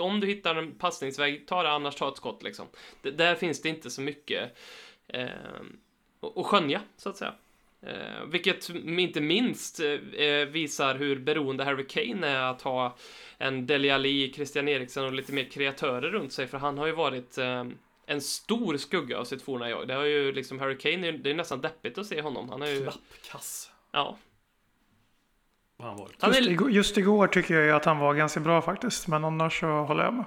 [0.01, 2.67] om du hittar en passningsväg, ta det annars ta ett skott liksom.
[3.03, 4.59] Det, där finns det inte så mycket
[5.09, 5.29] eh,
[6.37, 7.35] att skönja så att säga.
[7.87, 12.97] Eh, vilket inte minst eh, eh, visar hur beroende Harry Kane är att ha
[13.39, 16.93] en Dele Alli, Christian Eriksen och lite mer kreatörer runt sig för han har ju
[16.93, 17.65] varit eh,
[18.07, 19.89] en stor skugga av sitt forna jag.
[19.89, 22.49] Det har ju liksom Harry Kane, det är nästan deppigt att se honom.
[22.49, 22.83] Han är ju...
[22.83, 23.71] Klappkass.
[23.93, 24.19] Ja.
[25.79, 26.17] han varit.
[26.23, 29.09] Han Just, är, igår, just igår tycker jag ju att han var ganska bra faktiskt.
[29.09, 30.25] Men annars så håller jag med.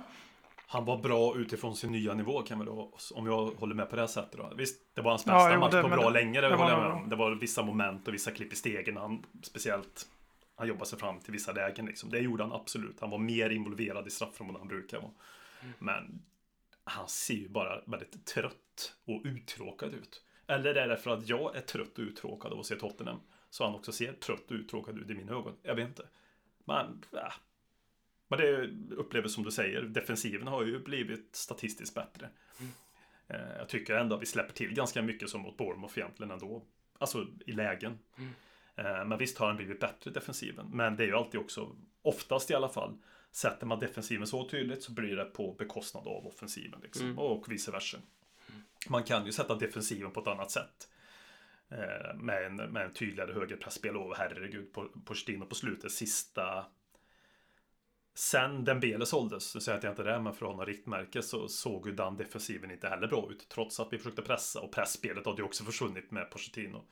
[0.68, 3.96] Han var bra utifrån sin nya nivå kan vi då, om jag håller med på
[3.96, 4.54] det här sättet då.
[4.58, 6.56] Visst, det var hans Ja, bästa jo, match det- på bra det- länge, det det
[6.56, 7.10] håller jag var med om.
[7.10, 10.08] Det var vissa moment och vissa klipp i stegen, han speciellt
[10.58, 12.10] han jobbade sig fram till vissa lägen liksom.
[12.10, 13.00] Det gjorde han absolut.
[13.00, 15.12] Han var mer involverad i straffområdet än han brukar vara.
[15.80, 16.22] Men
[16.86, 20.24] han ser ju bara väldigt trött och uttråkad ut.
[20.48, 23.20] Eller är det för att jag är trött och uttråkad av att se Tottenham?
[23.50, 25.56] Så han också ser trött och uttråkad ut i mina ögon.
[25.64, 26.08] Jag vet inte.
[26.66, 27.34] Men, äh.
[28.28, 32.30] Men det upplever som du säger, defensiven har ju blivit statistiskt bättre.
[33.28, 36.64] Eh, Jag tycker ändå att vi släpper till ganska mycket som mot Bournemouth egentligen ändå.
[36.98, 38.00] Alltså i lägen.
[38.76, 40.70] Eh, Men visst har han blivit bättre defensiven.
[40.74, 42.98] Men det är ju alltid också, oftast i alla fall,
[43.36, 46.80] sätter man defensiven så tydligt så blir det på bekostnad av offensiven.
[46.84, 47.20] Liksom.
[47.20, 47.98] Och vice versa.
[48.90, 50.90] Man kan ju sätta defensiven på ett annat sätt.
[51.70, 56.66] Eh, Med en, med en tydligare högerpressspel och herregud, på Pochettino på slutet, sista
[58.14, 60.68] Sen Dembele såldes, så säger jag att jag inte det, men för att ha något
[60.68, 63.50] riktmärke så såg ju den defensiven inte heller bra ut.
[63.50, 66.86] Trots att vi försökte pressa och pressspelet hade ju också försvunnit med Pochettino.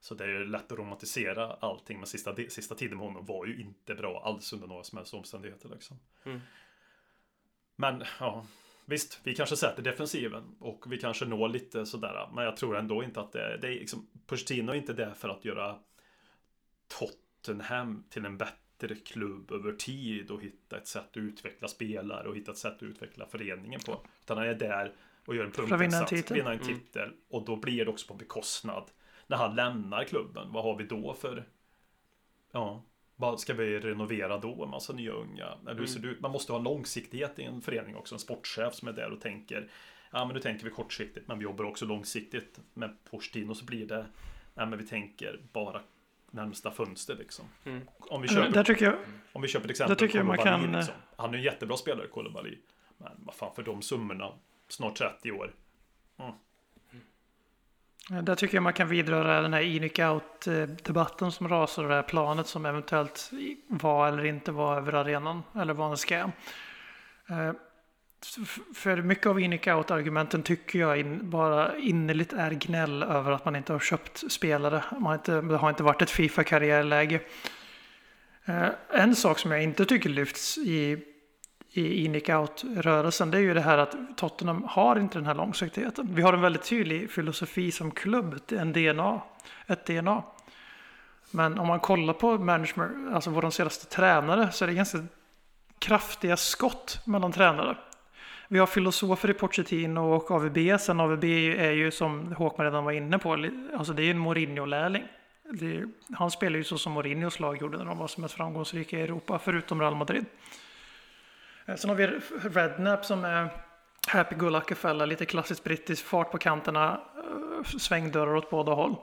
[0.00, 3.46] Så det är ju lätt att romantisera allting, men sista, sista tiden med honom var
[3.46, 5.68] ju inte bra alls under några som helst omständigheter.
[5.68, 5.98] Liksom.
[6.24, 6.40] Mm.
[7.76, 8.46] Men ja,
[8.84, 12.28] visst, vi kanske sätter defensiven och vi kanske når lite sådär.
[12.34, 15.28] Men jag tror ändå inte att det, det är liksom, Pochettino är inte där för
[15.28, 15.78] att göra
[16.88, 22.36] Tottenham till en bättre klubb över tid och hitta ett sätt att utveckla spelare och
[22.36, 24.06] hitta ett sätt att utveckla föreningen på.
[24.22, 24.92] Utan han är där
[25.26, 26.36] och gör en att vinna en punktinsats, titel.
[26.36, 28.90] vinna en titel och då blir det också på bekostnad.
[29.30, 31.44] När han lämnar klubben, vad har vi då för
[32.52, 32.82] Ja,
[33.16, 34.64] vad ska vi renovera då?
[34.64, 35.48] En massa nya unga?
[35.62, 36.20] Eller hur ser det ut?
[36.20, 38.14] Man måste ha långsiktighet i en förening också.
[38.14, 39.68] En sportchef som är där och tänker
[40.10, 42.60] Ja men nu tänker vi kortsiktigt men vi jobbar också långsiktigt.
[42.74, 44.06] Med Pochettino så blir det
[44.54, 45.80] Nej men vi tänker bara
[46.30, 47.44] närmsta fönster liksom.
[47.64, 47.88] Mm.
[47.98, 48.98] Om vi Där köper, tycker jag,
[49.32, 50.94] om vi köper ett exempel där tycker jag man Koulibaly, kan, liksom.
[51.16, 52.58] Han är en jättebra spelare Koulibaly.
[52.98, 54.32] Men vad fan för de summorna
[54.68, 55.54] Snart 30 år
[58.10, 60.46] där tycker jag man kan vidröra den här in out
[60.82, 63.30] debatten som rasar och det här planet som eventuellt
[63.68, 66.32] var eller inte var över arenan eller var en scam.
[67.28, 67.52] Eh,
[68.74, 73.44] för mycket av in out argumenten tycker jag in, bara innerligt är gnäll över att
[73.44, 74.84] man inte har köpt spelare.
[74.90, 77.20] Man har inte, det har inte varit ett Fifa-karriärläge.
[78.44, 81.04] Eh, en sak som jag inte tycker lyfts i,
[81.72, 86.08] i in out-rörelsen det är ju det här att Tottenham har inte den här långsiktigheten.
[86.14, 89.20] Vi har en väldigt tydlig filosofi som klubb, en DNA,
[89.66, 90.22] ett DNA.
[91.30, 94.98] Men om man kollar på management, alltså vår senaste tränare, så är det ganska
[95.78, 97.76] kraftiga skott mellan tränare.
[98.48, 100.80] Vi har filosofer i Pochettino och AVB.
[100.80, 104.18] Sen AVB är ju som Håkman redan var inne på, alltså det är ju en
[104.18, 105.04] Mourinho-lärling.
[106.12, 109.02] Han spelar ju så som Mourinhos lag gjorde när de var som mest framgångsrika i
[109.02, 110.24] Europa, förutom Real Madrid.
[111.66, 112.06] Eh, sen har vi
[112.48, 113.48] Rednap som är
[114.08, 118.96] happy go lucky fella, lite klassiskt brittisk, fart på kanterna, eh, svängdörrar åt båda håll.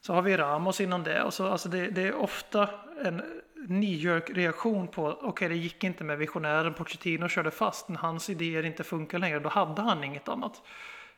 [0.00, 1.22] Så har vi Ramos innan det.
[1.22, 2.68] Och så, alltså det, det är ofta
[3.04, 3.22] en
[3.66, 7.88] knee reaktion på okej det gick inte med visionären Pochettino körde fast.
[7.88, 10.62] När hans idéer inte funkar längre då hade han inget annat.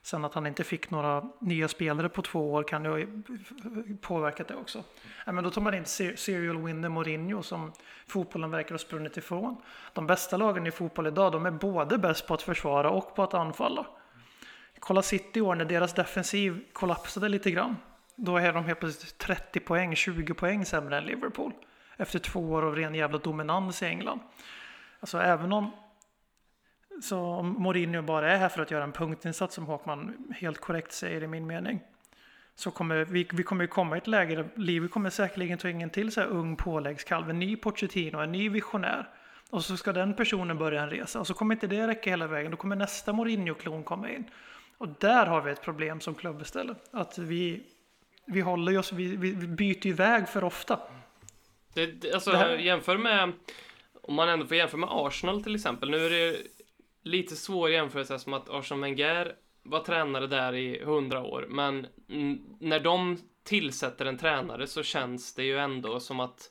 [0.03, 3.07] Sen att han inte fick några nya spelare på två år kan ju ha
[4.01, 4.85] påverkat det också.
[5.27, 7.73] Men då tar man in serial winner Mourinho som
[8.07, 9.57] fotbollen verkar ha sprungit ifrån.
[9.93, 13.23] De bästa lagen i fotboll idag de är både bäst på att försvara och på
[13.23, 13.87] att anfalla.
[14.79, 17.77] Kolla City i år när deras defensiv kollapsade lite grann.
[18.17, 21.53] Då är de helt plötsligt 30 poäng, 20 poäng sämre än Liverpool.
[21.97, 24.21] Efter två år av ren jävla dominans i England.
[25.01, 25.71] Alltså även om
[27.03, 30.93] så om Mourinho bara är här för att göra en punktinsats som Håkman helt korrekt
[30.93, 31.81] säger i min mening.
[32.55, 35.69] Så kommer vi, vi kommer ju komma i ett läge där Livi kommer säkerligen ta
[35.69, 39.09] in en till så här ung påläggskalv, en ny Pochettino, en ny visionär.
[39.51, 41.21] Och så ska den personen börja en resa.
[41.21, 42.51] Och så kommer inte det räcka hela vägen.
[42.51, 44.25] Då kommer nästa Mourinho-klon komma in.
[44.79, 46.77] Och där har vi ett problem som klubb istället.
[46.91, 47.63] Att vi,
[48.27, 50.79] vi håller oss, vi, vi byter ju väg för ofta.
[51.75, 53.33] Det, det, alltså, Det här- jämför med,
[54.03, 55.91] om man ändå får jämföra med Arsenal till exempel.
[55.91, 56.37] Nu är det
[57.03, 61.87] lite svår jämförelse som att Arsenal Wenger var tränare där i hundra år, men
[62.59, 66.51] när de tillsätter en tränare så känns det ju ändå som att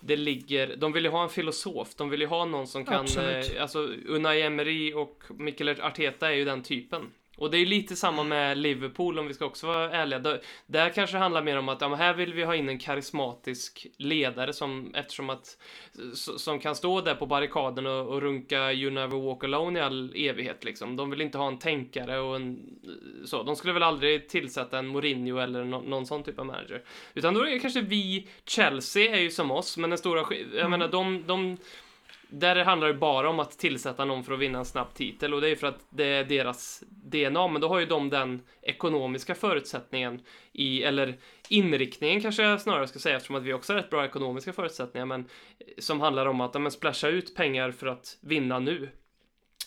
[0.00, 3.00] det ligger, de vill ju ha en filosof, de vill ju ha någon som kan,
[3.00, 3.54] Absolut.
[3.56, 7.10] eh, alltså Unai Emery och Mikel Arteta är ju den typen.
[7.40, 10.18] Och det är lite samma med Liverpool om vi ska också vara ärliga.
[10.18, 12.78] Där, där kanske det handlar mer om att ja, här vill vi ha in en
[12.78, 15.56] karismatisk ledare som eftersom att
[16.36, 20.12] som kan stå där på barrikaden och, och runka You Never Walk Alone i all
[20.16, 20.96] evighet liksom.
[20.96, 22.58] De vill inte ha en tänkare och en
[23.24, 23.42] så.
[23.42, 26.82] De skulle väl aldrig tillsätta en Mourinho eller no, någon sån typ av manager.
[27.14, 30.58] Utan då är det kanske vi, Chelsea är ju som oss, men den stora, jag
[30.58, 30.70] mm.
[30.70, 31.56] menar de, de
[32.30, 35.40] där handlar det bara om att tillsätta någon för att vinna en snabb titel och
[35.40, 39.34] det är för att det är deras DNA, men då har ju de den ekonomiska
[39.34, 40.20] förutsättningen
[40.52, 44.04] i, eller inriktningen kanske jag snarare ska säga eftersom att vi också har rätt bra
[44.04, 45.26] ekonomiska förutsättningar, men eh,
[45.78, 48.88] som handlar om att men, splasha ut pengar för att vinna nu.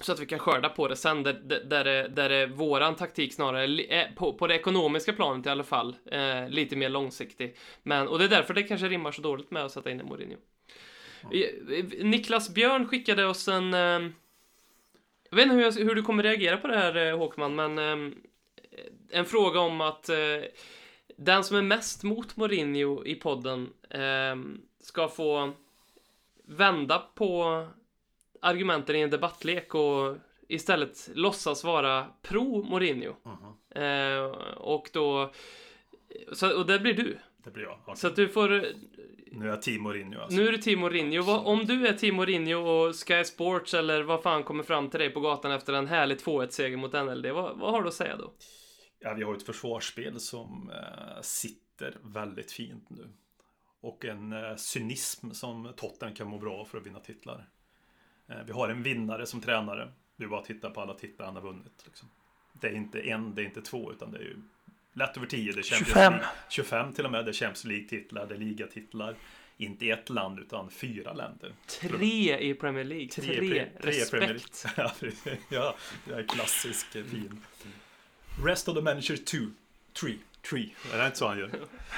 [0.02, 3.34] Så att vi kan skörda på det sen, där, där, där, där är våran taktik
[3.34, 7.56] snarare, eh, på, på det ekonomiska planet i alla fall, eh, lite mer långsiktig.
[7.84, 10.06] Men, och det är därför det kanske rimmar så dåligt med att sätta in en
[10.06, 10.38] Mourinho.
[12.00, 13.74] Niklas Björn skickade oss en...
[13.74, 14.10] Eh,
[15.30, 17.78] jag vet inte hur, jag, hur, du kommer reagera på det här eh, Håkman, men
[17.78, 18.14] eh,
[19.10, 20.10] en fråga om att
[21.18, 23.70] den som är mest mot Mourinho i podden
[24.80, 25.52] ska få
[26.46, 27.66] vända på
[28.42, 33.10] argumenten i en debattlek och istället låtsas vara pro Mourinho.
[33.10, 33.16] Uh
[33.74, 34.32] -huh.
[34.56, 35.34] och då...
[36.32, 37.18] Så, och det blir du.
[37.44, 37.80] Det blir jag.
[37.80, 37.96] Okay.
[37.96, 38.50] Så att du får
[39.36, 40.38] nu är jag Team Mourinho alltså.
[40.38, 41.32] Nu är du Team Mourinho.
[41.32, 45.10] Om du är Team Mourinho och Sky Sports eller vad fan kommer fram till dig
[45.10, 48.34] på gatan efter en härlig 2-1-seger mot NLD, vad, vad, har du att säga då?
[49.00, 53.10] Ja, vi har ett försvarsspel som eh, sitter väldigt fint nu.
[53.82, 57.50] Och en eh, cynism som Tottenham kan må bra för att vinna titlar.
[58.28, 59.92] Eh, vi har en vinnare som tränare.
[60.16, 61.84] Du bara tittar på alla titlar han har vunnit.
[61.86, 62.10] Liksom.
[62.54, 64.42] Det är inte en, det är inte två, utan det är ju
[64.94, 65.52] lätt över 10.
[65.52, 66.14] Det är 25.
[66.50, 67.26] 25 till och med.
[67.26, 69.16] Det är Champions League-titlar, det är ligatitlar.
[69.58, 71.54] Inte ett land utan fyra länder.
[71.68, 73.08] Tre i Premier League.
[73.08, 74.66] Tre, tre, tre respekt.
[75.50, 75.76] ja,
[76.06, 77.42] det är klassisk fin.
[78.46, 79.50] Rest of the manager two.
[79.94, 80.18] Three.
[80.50, 80.70] Tree.
[80.94, 81.50] Är det inte så han gör?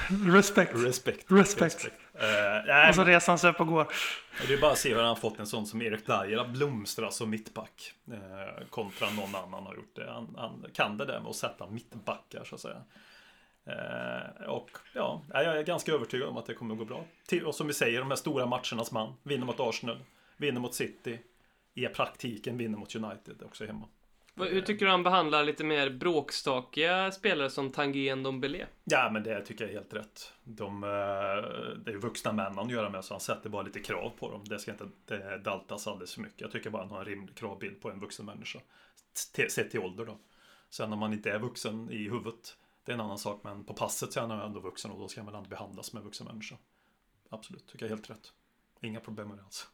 [0.08, 0.72] Respect.
[0.74, 1.24] Respect.
[1.28, 1.62] Respect.
[1.62, 1.94] Respect.
[2.22, 3.86] Uh, och så reser han sig upp och går.
[4.48, 6.50] Det är bara att se hur han har fått en sån som Erik Dyer att
[6.50, 7.92] blomstra som mittback.
[8.12, 10.10] Uh, kontra någon annan har gjort det.
[10.10, 12.82] Han, han, kan det där med att sätta mittbackar så att säga.
[13.68, 17.04] Uh, och ja, jag är ganska övertygad om att det kommer att gå bra.
[17.46, 19.14] Och som vi säger, de här stora matchernas man.
[19.22, 19.98] Vinner mot Arsenal,
[20.36, 21.18] vinner mot City.
[21.74, 23.86] I praktiken vinner mot United också hemma.
[24.36, 28.66] Hur tycker du han behandlar lite mer bråkstakiga spelare som Tanguy Dombele?
[28.84, 30.32] Ja, men det tycker jag är helt rätt.
[30.44, 30.88] De, eh,
[31.84, 34.44] det är vuxna män han gör med, så han sätter bara lite krav på dem.
[34.44, 36.40] Det ska inte det daltas alldeles för mycket.
[36.40, 38.58] Jag tycker bara han har en rimlig kravbild på en vuxen människa.
[39.48, 40.18] Sett till ålder då.
[40.70, 43.40] Sen om man inte är vuxen i huvudet, det är en annan sak.
[43.44, 45.86] Men på passet så är han ändå vuxen och då ska han väl ändå behandlas
[45.86, 46.56] som en vuxen människa.
[47.30, 48.32] Absolut, tycker jag är helt rätt.
[48.80, 49.68] Inga problem med det alls.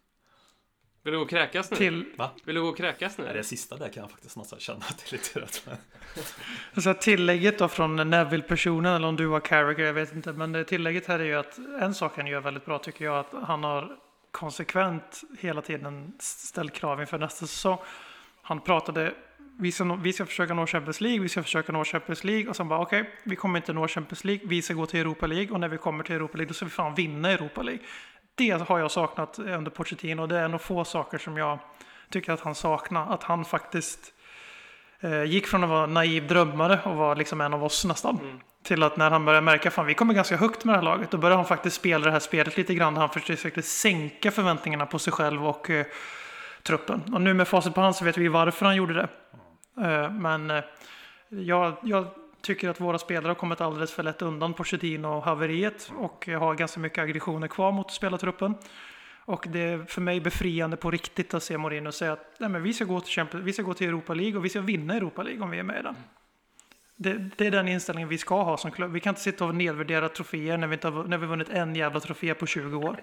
[1.04, 1.76] Vill du gå och kräkas nu?
[1.76, 2.04] Till...
[2.16, 2.30] Va?
[2.44, 3.24] Vill du gå och kräkas nu?
[3.24, 5.76] Nej, det sista där kan jag faktiskt nästan känna att det är lite rätt med.
[6.74, 10.32] alltså tillägget då från Neville-personen, eller om du var Carragher, jag vet inte.
[10.32, 13.34] Men tillägget här är ju att en sak han gör väldigt bra tycker jag, att
[13.42, 13.96] han har
[14.30, 17.78] konsekvent hela tiden ställt krav inför nästa säsong.
[18.42, 19.14] Han pratade,
[19.58, 22.56] vi ska, vi ska försöka nå Champions League, vi ska försöka nå Champions League och
[22.56, 25.26] sen bara okej, okay, vi kommer inte nå Champions League, vi ska gå till Europa
[25.26, 27.82] League och när vi kommer till Europa League då ska vi fan vinna Europa League
[28.34, 31.58] det har jag saknat under Pochettino och det är nog få saker som jag
[32.10, 33.14] tycker att han saknar.
[33.14, 34.14] Att han faktiskt
[35.00, 38.18] eh, gick från att vara naiv drömmare och var liksom en av oss nästan.
[38.18, 38.40] Mm.
[38.62, 41.10] Till att när han började märka att vi kommer ganska högt med det här laget,
[41.10, 42.96] då började han faktiskt spela det här spelet lite grann.
[42.96, 45.86] Han försökte sänka förväntningarna på sig själv och eh,
[46.62, 47.14] truppen.
[47.14, 49.08] Och nu med facit på hand så vet vi varför han gjorde det.
[49.86, 50.64] Eh, men eh,
[51.28, 52.06] jag, jag
[52.42, 56.98] tycker att våra spelare har kommit alldeles för lätt undan Pochettino-haveriet och har ganska mycket
[56.98, 58.54] aggressioner kvar mot spelartruppen.
[59.24, 62.62] Och det är för mig befriande på riktigt att se Mourinho säga att nej, men
[62.62, 64.94] vi, ska gå till Champions, vi ska gå till Europa League och vi ska vinna
[64.94, 65.96] Europa League om vi är med i den.
[66.96, 68.92] Det, det, är den inställningen vi ska ha som klubb.
[68.92, 71.74] Vi kan inte sitta och nedvärdera troféer när vi, inte har, när vi vunnit en
[71.74, 73.00] jävla trofé på 20 år.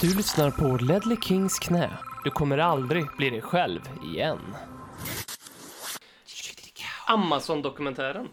[0.00, 1.90] Du lyssnar på Ledley Kings knä.
[2.24, 3.80] Du kommer aldrig bli dig själv
[4.14, 4.38] igen.
[7.06, 8.28] Amazon-dokumentären.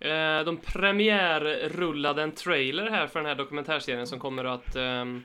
[0.00, 5.22] Eh, de premiärrullade en trailer här för den här dokumentärserien som kommer att ehm,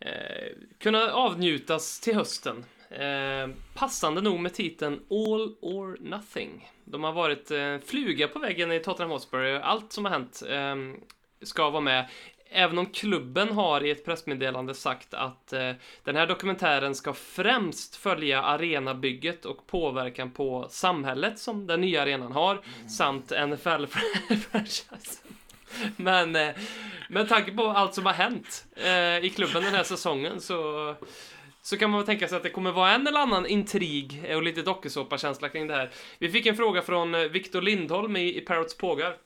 [0.00, 2.64] eh, kunna avnjutas till hösten.
[2.90, 6.70] Eh, passande nog med titeln All or Nothing.
[6.84, 9.44] De har varit eh, fluga på väggen i Tottenham Hotspur.
[9.44, 11.00] Allt som har hänt ehm,
[11.42, 12.08] ska vara med
[12.50, 15.72] även om klubben har i ett pressmeddelande sagt att eh,
[16.04, 22.32] den här dokumentären ska främst följa arenabygget och påverkan på samhället som den nya arenan
[22.32, 22.88] har mm.
[22.88, 25.16] samt NFL-franchisen.
[25.96, 26.48] Men eh,
[27.08, 30.94] med tanke på allt som har hänt eh, i klubben den här säsongen så
[31.66, 34.42] så kan man väl tänka sig att det kommer vara en eller annan intrig och
[34.42, 35.90] lite dokusåpa-känsla kring det här.
[36.18, 39.16] Vi fick en fråga från eh, Victor Lindholm i, i Parrots pågar.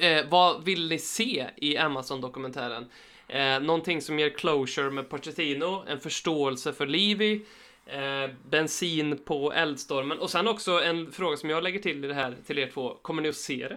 [0.00, 2.90] Eh, vad vill ni se i Amazon-dokumentären?
[3.28, 7.46] Eh, någonting som ger closure med Pochettino, en förståelse för Livi,
[7.86, 12.14] eh, bensin på eldstormen och sen också en fråga som jag lägger till i det
[12.14, 12.94] här till er två.
[13.02, 13.74] Kommer ni att se det?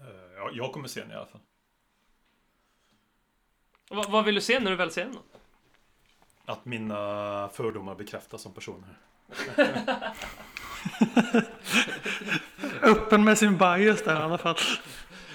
[0.00, 0.06] Eh,
[0.36, 1.40] Ja, jag kommer se den i alla fall.
[3.90, 5.16] Va, vad vill du se när du väl ser den?
[6.44, 8.98] Att mina fördomar bekräftas som personer.
[12.82, 14.56] Öppen med sin bias där i alla fall.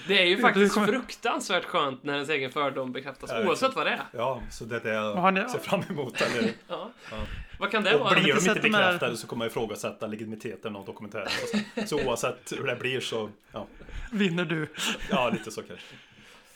[0.06, 3.90] Det är ju faktiskt fruktansvärt skönt när ens egen fördom bekräftas, Ja, oavsett vad det
[3.92, 4.02] är.
[4.12, 6.20] Ja, så det är det jag ni- ser fram emot.
[6.20, 6.90] Eller, Ja.
[7.10, 7.16] Ja.
[7.58, 8.10] Vad kan det och vara?
[8.14, 11.28] blir de inte inte sett de här- bekräftade så kommer jag ifrågasätta legitimiteten av dokumentären.
[11.76, 13.66] Så, så oavsett hur det blir så, ja,
[14.12, 14.68] Vinner du.
[15.10, 15.86] ja lite så kanske.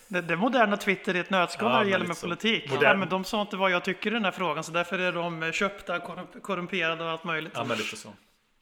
[0.09, 2.27] Det, det moderna Twitter i ett nötskal Ja, när det gäller med så.
[2.27, 2.71] politik.
[2.71, 4.99] Modern- Ja, men de sa inte vad jag tycker i den här frågan, så därför
[4.99, 7.53] är de köpta, korrump- korrumperade och allt möjligt.
[7.55, 8.09] Ja, men lite så.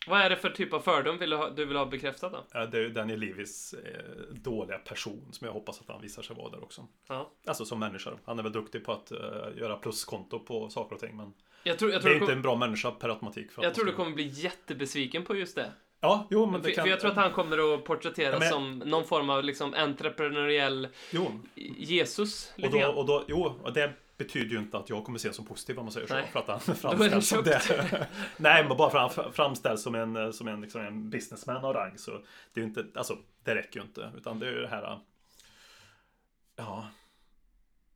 [0.07, 2.45] Vad är det för typ av fördom vill du, ha, du vill ha bekräftad då?
[2.53, 6.23] Ja, det är ju Daniel Levis eh, dåliga person som jag hoppas att han visar
[6.23, 6.87] sig vara där också.
[7.09, 7.31] Ja.
[7.47, 8.11] Alltså som människa.
[8.25, 9.19] Han är väl duktig på att eh,
[9.57, 11.17] göra pluskonto på saker och ting.
[11.17, 11.33] Men
[11.63, 13.51] Jag tror, jag det tror, är du inte kom, en bra människa per automatik.
[13.61, 15.73] Jag tror du kommer bli jättebesviken på just det.
[16.01, 16.85] Ja, jo men det För, kan...
[16.85, 19.75] för jag tror att han kommer att porträtteras Ja, men- som någon form av liksom
[19.75, 21.41] entreprenöriell Jo,
[21.79, 22.53] Jesus.
[22.63, 25.45] och då, och då, jo, och det betyder ju inte att jag kommer se som
[25.45, 26.15] positiv om man säger så.
[26.15, 26.29] Nej.
[26.33, 28.09] För att han framställs som det.
[28.37, 31.75] Nej, men bara för att han framställs som en, som en, liksom en businessman av
[31.75, 32.11] rang så
[32.53, 34.13] det är ju inte, alltså det räcker ju inte.
[34.17, 35.01] Utan det är ju det här,
[36.57, 36.87] ja,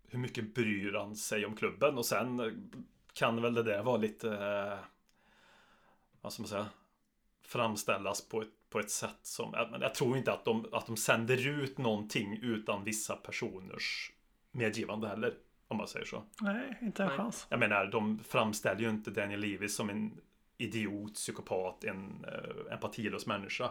[0.08, 1.98] hur mycket bryr han sig om klubben?
[1.98, 2.70] Och sen
[3.12, 4.78] kan väl det där vara lite, eh,
[6.20, 6.66] vad ska man säga,
[7.42, 10.96] framställas på ett, på ett sätt som, men jag tror inte att de, att de
[10.96, 14.12] sänder ut någonting utan vissa personers
[14.52, 15.34] medgivande heller.
[15.70, 16.22] Om man säger så.
[16.40, 17.16] Nej, inte en Nej.
[17.16, 17.46] chans.
[17.50, 20.20] Jag menar, de framställer ju inte Daniel Lewis som en
[20.58, 23.70] idiot, psykopat, en uh, empatilös människa.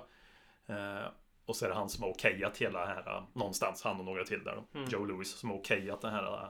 [0.70, 1.08] Eh,
[1.46, 4.06] och så är det han som har okejat hela det här, eh, någonstans, han och
[4.06, 4.80] några till där, då.
[4.80, 4.90] Mm.
[4.90, 6.50] Joe Lewis, som har okejat den här eh,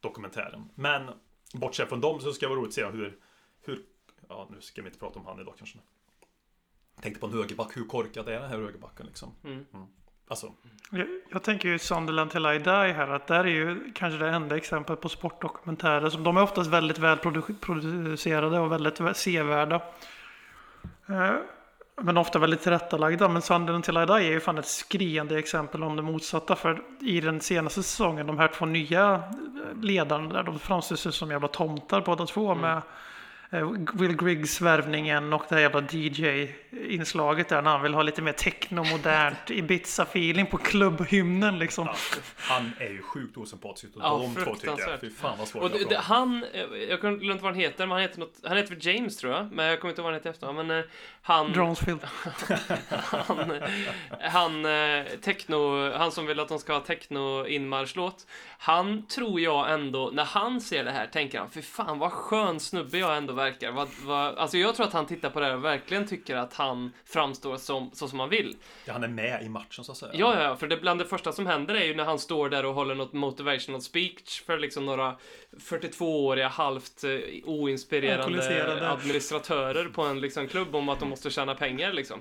[0.00, 0.68] dokumentären.
[0.74, 1.10] Men
[1.54, 3.18] bortsett från dem så ska det vara roligt att se hur,
[3.60, 3.84] hur,
[4.28, 5.78] ja nu ska vi inte prata om han idag kanske.
[6.94, 9.34] Jag tänkte på en högerback, hur korkad är den här högerbacken liksom?
[9.44, 9.66] Mm.
[10.32, 10.52] Alltså,
[10.90, 14.28] Jag, jag tänker ju Sunderland till I die här, att där är ju kanske det
[14.30, 16.10] enda exemplet på sportdokumentärer.
[16.10, 19.74] Som de är oftast väldigt väl produ- producerade och väldigt vä- sevärda.
[21.08, 21.30] Eh,
[22.02, 23.28] Men ofta väldigt tillrättalagda.
[23.28, 26.56] Men Sunderland till I die är ju fan ett skriande exempel om det motsatta.
[26.56, 31.12] För i den senaste säsongen, de här två nya eh, ledarna där, de framställs ju
[31.12, 32.54] som jävla tomtar båda två.
[32.54, 32.82] Med eh,
[33.92, 38.32] Will Griggs värvningen och det här jävla DJ-inslaget där när han vill ha lite mer
[38.32, 41.86] techno-modernt Ibiza-feeling på klubbhymnen liksom.
[41.86, 41.94] ja,
[42.36, 45.00] han är ju sjukt osympatisk utav Ja, de två tycker jag.
[45.00, 47.86] Fy fan vad svårt Och det det, han, eh, jag kan glömma vad han heter,
[47.86, 50.04] men han heter något, han heter för James tror jag, men jag kommer inte ihåg
[50.04, 50.52] vad han heter efter.
[50.52, 50.84] Men eh,
[51.22, 52.00] han, Dronesfield.
[53.00, 53.62] han, eh,
[54.20, 58.26] han, eh, techno, han som vill att de ska ha techno-inmarschlåt,
[58.58, 62.60] han tror jag ändå, när han ser det här, tänker han, för fan vad skön
[62.60, 63.72] snubbe jag ändå verkar.
[63.72, 66.54] Vad, vad, alltså jag tror att han tittar på det här och verkligen tycker att
[66.54, 68.56] han framstår som, så som han vill.
[68.84, 70.12] Ja, han är med i matchen så att säga.
[70.14, 72.64] Ja, ja, för det bland det första som händer är ju när han står där
[72.64, 75.16] och håller något motivational speech för liksom några
[75.56, 77.10] 42-åriga halvt eh,
[77.44, 82.20] oinspirerande administratörer på en liksom klubb om att de måste tjäna pengar liksom.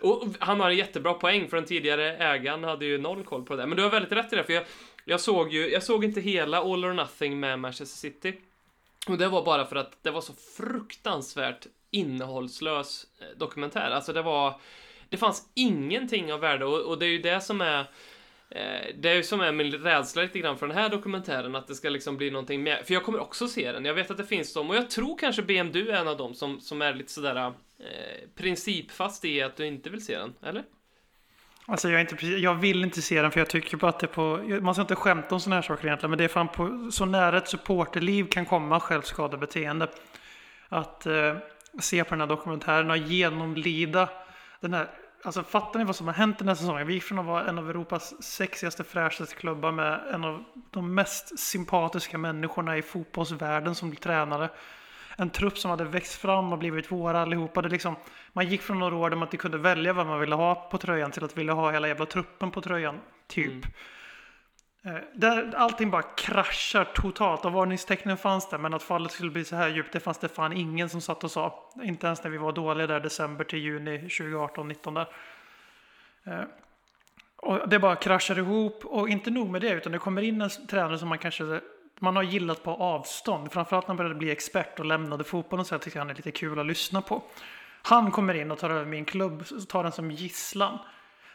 [0.00, 3.56] Och han har en jättebra poäng för den tidigare ägaren hade ju noll koll på
[3.56, 3.66] det.
[3.66, 4.64] Men du har väldigt rätt i det, för jag,
[5.04, 8.34] jag såg ju, jag såg inte hela All or Nothing med Manchester City.
[9.06, 13.90] Och det var bara för att det var så fruktansvärt innehållslös eh, dokumentär.
[13.90, 14.60] Alltså det var,
[15.08, 17.80] det fanns ingenting av värde och, och det är ju det som är
[18.50, 21.66] eh, det är ju som är min rädsla lite grann för den här dokumentären, att
[21.66, 22.82] det ska liksom bli någonting mer.
[22.82, 23.84] För jag kommer också se den.
[23.84, 26.34] Jag vet att det finns de, och jag tror kanske BMDU är en av dem
[26.34, 27.36] som, som är lite sådär
[27.78, 30.64] eh, principfast i att du inte vill se den, eller?
[31.70, 34.06] Alltså jag, är inte, jag vill inte se den för jag tycker bara att det
[34.06, 34.60] är på...
[34.62, 36.10] Man ska inte skämta om sådana här saker egentligen.
[36.10, 39.88] Men det är fan på så nära ett supporterliv kan komma självskadebeteende.
[40.68, 41.36] Att eh,
[41.80, 44.08] se på den här dokumentären och genomlida
[44.60, 44.88] den här...
[45.24, 46.86] Alltså fattar ni vad som har hänt den här säsongen?
[46.86, 50.94] Vi gick från att vara en av Europas sexigaste, fräschaste klubbar med en av de
[50.94, 54.48] mest sympatiska människorna i fotbollsvärlden som tränare.
[55.20, 57.62] En trupp som hade växt fram och blivit våra allihopa.
[57.62, 57.96] Det liksom,
[58.32, 60.78] man gick från några år där man inte kunde välja vad man ville ha på
[60.78, 63.00] tröjan till att vilja ha hela jävla truppen på tröjan.
[63.26, 63.64] Typ.
[64.84, 67.44] Eh, Där allting bara kraschar totalt.
[67.44, 70.28] Och varningstecknen fanns där, men att fallet skulle bli så här djupt, det fanns det
[70.28, 71.70] fan ingen som satt och sa.
[71.82, 75.08] Inte ens när vi var dåliga där december till juni 2018-19 där.
[76.24, 76.44] Eh,
[77.36, 78.84] Och det bara kraschar ihop.
[78.84, 81.60] Och inte nog med det, utan det kommer in en tränare som man kanske
[82.00, 83.52] man har gillat på avstånd.
[83.52, 86.30] Framförallt när han började bli expert och lämnade fotbollen så jag tycker han är lite
[86.30, 87.22] kul att lyssna på.
[87.82, 90.78] Han kommer in och tar över min klubb, tar den som gisslan.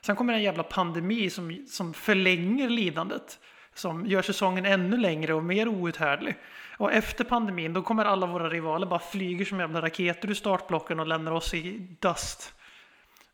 [0.01, 3.39] Sen kommer en jävla pandemi som, som förlänger lidandet.
[3.73, 6.35] Som gör säsongen ännu längre och mer outhärdlig.
[6.77, 10.99] Och efter pandemin då kommer alla våra rivaler bara flyger som jävla raketer ur startblocken
[10.99, 12.53] och lämnar oss i dust.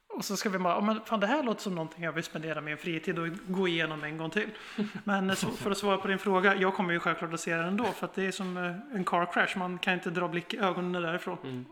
[0.10, 2.62] Och så ska vi bara, men fan det här låter som någonting jag vill spendera
[2.62, 4.50] min fritid och gå igenom en gång till.
[5.04, 7.66] Men så, för att svara på din fråga, jag kommer ju självklart att se den
[7.66, 10.54] ändå för att det är som eh, en car crash, man kan inte dra blick,
[10.54, 11.38] ögonen därifrån.
[11.44, 11.66] Mm.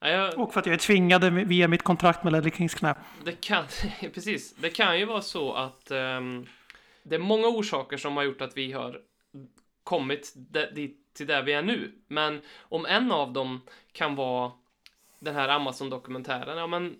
[0.00, 2.94] Ja, jag, Och för att jag är tvingad via mitt kontrakt med Ledley Kings knä.
[3.24, 3.64] det kan,
[4.14, 6.46] precis, det kan ju vara så att ehm,
[7.02, 9.00] det är många orsaker som har gjort att vi har
[9.84, 10.32] kommit
[10.74, 11.92] dit, till där vi är nu.
[12.08, 13.60] Men om en av dem
[13.92, 14.52] kan vara
[15.18, 16.96] den här Amazon-dokumentären, ja men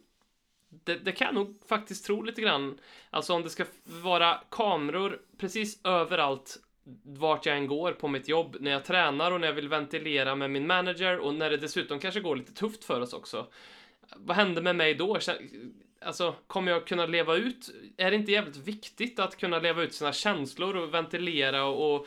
[0.85, 2.79] det, det kan jag nog faktiskt tro lite grann.
[3.11, 6.59] Alltså om det ska vara kameror precis överallt
[7.03, 10.35] vart jag än går på mitt jobb, när jag tränar och när jag vill ventilera
[10.35, 13.47] med min manager och när det dessutom kanske går lite tufft för oss också.
[14.17, 15.19] Vad händer med mig då?
[16.01, 17.71] Alltså, kommer jag kunna leva ut?
[17.97, 22.07] Är det inte jävligt viktigt att kunna leva ut sina känslor och ventilera och, och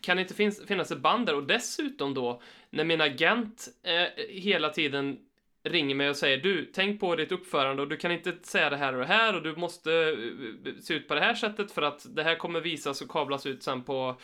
[0.00, 1.34] kan det inte finnas, finnas ett band där?
[1.34, 5.18] Och dessutom då, när min agent eh, hela tiden
[5.62, 8.76] ringer mig och säger du, tänk på ditt uppförande och du kan inte säga det
[8.76, 11.72] här och det här och du måste eh, eh, se ut på det här sättet
[11.72, 14.16] för att det här kommer visas och kablas ut sen på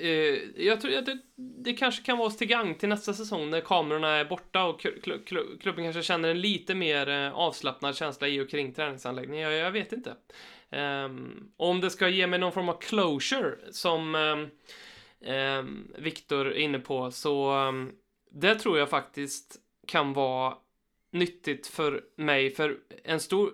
[0.00, 3.50] eh, jag tror att det, det kanske kan vara oss till gang till nästa säsong
[3.50, 7.96] när kamerorna är borta och kl- kl- klubben kanske känner en lite mer eh, avslappnad
[7.96, 9.50] känsla i och kring träningsanläggningen.
[9.50, 10.14] Jag, jag vet inte.
[10.72, 14.14] Um, om det ska ge mig någon form av closure som
[15.20, 17.92] um, Viktor är inne på så um,
[18.30, 19.56] det tror jag faktiskt
[19.90, 20.56] kan vara
[21.12, 23.52] nyttigt för mig för en stor,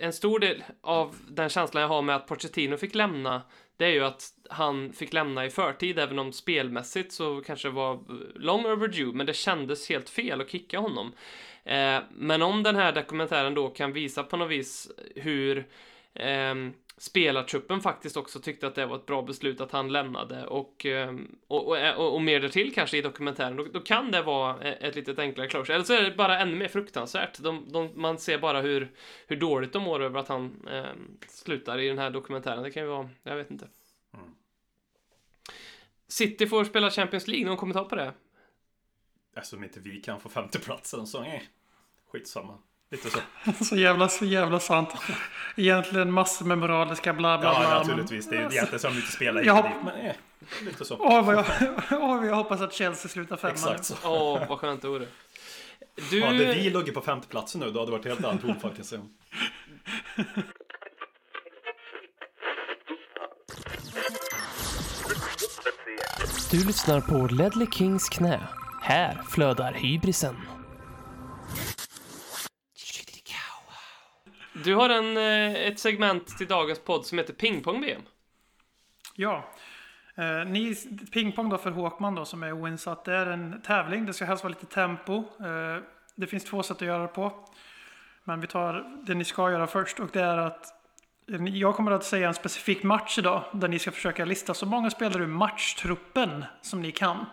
[0.00, 3.42] en stor del av den känslan jag har med att Pochettino fick lämna
[3.80, 7.72] det är ju att han fick lämna i förtid, även om spelmässigt så kanske det
[7.72, 7.98] var
[8.34, 11.12] long overdue, men det kändes helt fel att kicka honom.
[11.64, 15.66] Eh, men om den här dokumentären då kan visa på något vis hur
[16.14, 16.54] eh,
[17.00, 21.16] spelartruppen faktiskt också tyckte att det var ett bra beslut att han lämnade och, eh,
[21.46, 24.94] och, och, och, och mer därtill kanske i dokumentären, då, då kan det vara ett
[24.94, 25.74] litet enklare closure.
[25.74, 27.38] Eller så är det bara ännu mer fruktansvärt.
[27.38, 28.92] De, de, man ser bara hur,
[29.26, 30.84] hur dåligt de mår över att han eh,
[31.28, 32.62] slutar i den här dokumentären.
[32.62, 33.68] Det kan ju vara, jag vet inte.
[34.14, 34.34] Mm.
[36.08, 38.12] City får spela Champions League, någon kommentar på det?
[39.36, 41.48] Alltså om inte vi kan få femteplatsen så nej.
[42.10, 42.58] Skitsamma.
[42.90, 43.18] Lite så.
[43.64, 44.94] Så jävla, så jävla sant.
[45.56, 47.62] Egentligen massor med moraliska bla bla bla.
[47.62, 48.28] Ja, naturligtvis.
[48.28, 50.14] Det är ju egentligen som inte spelar Jag hit hopp- Men eh,
[50.64, 50.96] lite så.
[51.00, 51.44] Åh, vad jag,
[51.90, 53.94] åh, vad jag hoppas att Chelsea slutar femma Exakt så.
[54.04, 55.06] Åh, vad skönt det vore.
[56.10, 56.22] Du...
[56.22, 58.44] Hade vi legat på femteplatsen nu, då hade det varit helt annat
[58.78, 59.02] jag säga.
[66.50, 68.40] Du lyssnar på Ledley Kings knä.
[68.82, 70.36] Här flödar hybrisen.
[74.64, 78.02] Du har en, eh, ett segment till dagens podd som heter Pingpong-VM.
[79.14, 79.44] Ja.
[80.14, 80.74] Eh, ni,
[81.12, 83.04] pingpong då för Håkman då som är oinsatt.
[83.04, 84.06] Det är en tävling.
[84.06, 85.16] Det ska helst vara lite tempo.
[85.18, 85.82] Eh,
[86.14, 87.32] det finns två sätt att göra det på.
[88.24, 90.66] Men vi tar det ni ska göra först och det är att
[91.32, 94.66] eh, jag kommer att säga en specifik match idag där ni ska försöka lista så
[94.66, 97.26] många spelare ur matchtruppen som ni kan.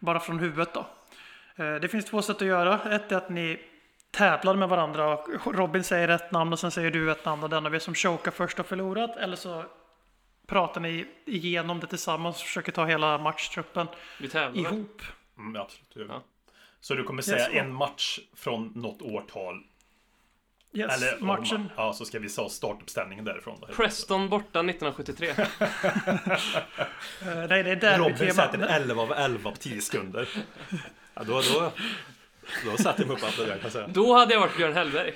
[0.00, 0.86] Bara från huvudet då.
[1.56, 2.94] Eh, det finns två sätt att göra.
[2.94, 3.60] Ett är att ni
[4.12, 5.16] tävlar med varandra.
[5.16, 7.78] och Robin säger ett namn och sen säger du ett namn och den av er
[7.78, 9.16] som chokar först har förlorat.
[9.16, 9.64] Eller så
[10.46, 13.86] pratar ni igenom det tillsammans och försöker ta hela matchtruppen
[14.20, 14.60] Vi tävlar.
[14.72, 15.02] ihop.
[15.38, 16.08] Mm, absolut.
[16.10, 16.22] Ja.
[16.80, 17.52] Så du kommer säga så.
[17.52, 19.62] en match från något årtal?
[20.74, 21.68] Yes, Eller om- matchen.
[21.76, 23.58] Ja, så ska vi ta startuppställningen därifrån.
[23.60, 23.66] Då.
[23.66, 25.28] Preston borta 1973.
[27.22, 30.28] Eh, nej, det är där Robin sätter en 11 av 11 på 10 sekunder.
[31.14, 31.72] Ja, då, då,
[32.64, 33.86] då satte jag mig upp kan jag säga.
[33.88, 35.14] Då hade jag varit Björn Hellberg.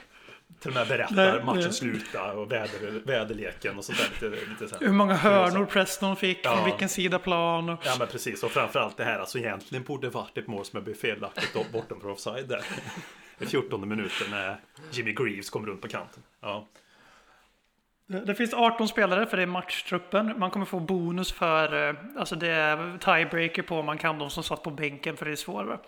[0.60, 4.30] Till och med berättar Nej, matchen det- slutar och väder, väderleken och sånt där.
[4.30, 4.86] Lite, lite så här.
[4.86, 6.54] Hur många hörnor Preston fick, Ja.
[6.56, 7.68] från vilken sida plan.
[7.68, 7.80] Och...
[7.84, 10.94] Ja men precis, och framförallt det här alltså egentligen borde varit ett mål som blev
[10.94, 12.60] felaktigt bortom för offside där.
[13.38, 14.60] I 14 minuten när
[14.92, 16.22] Jimmy Greaves kom runt på kanten.
[16.40, 16.66] Ja,
[18.06, 20.34] Det det finns 18 spelare för det är matchtruppen.
[20.38, 24.30] Man kommer få bonus för, eh, alltså det är tiebreaker på om man kan de
[24.30, 25.78] som satt på bänken för det är svårare.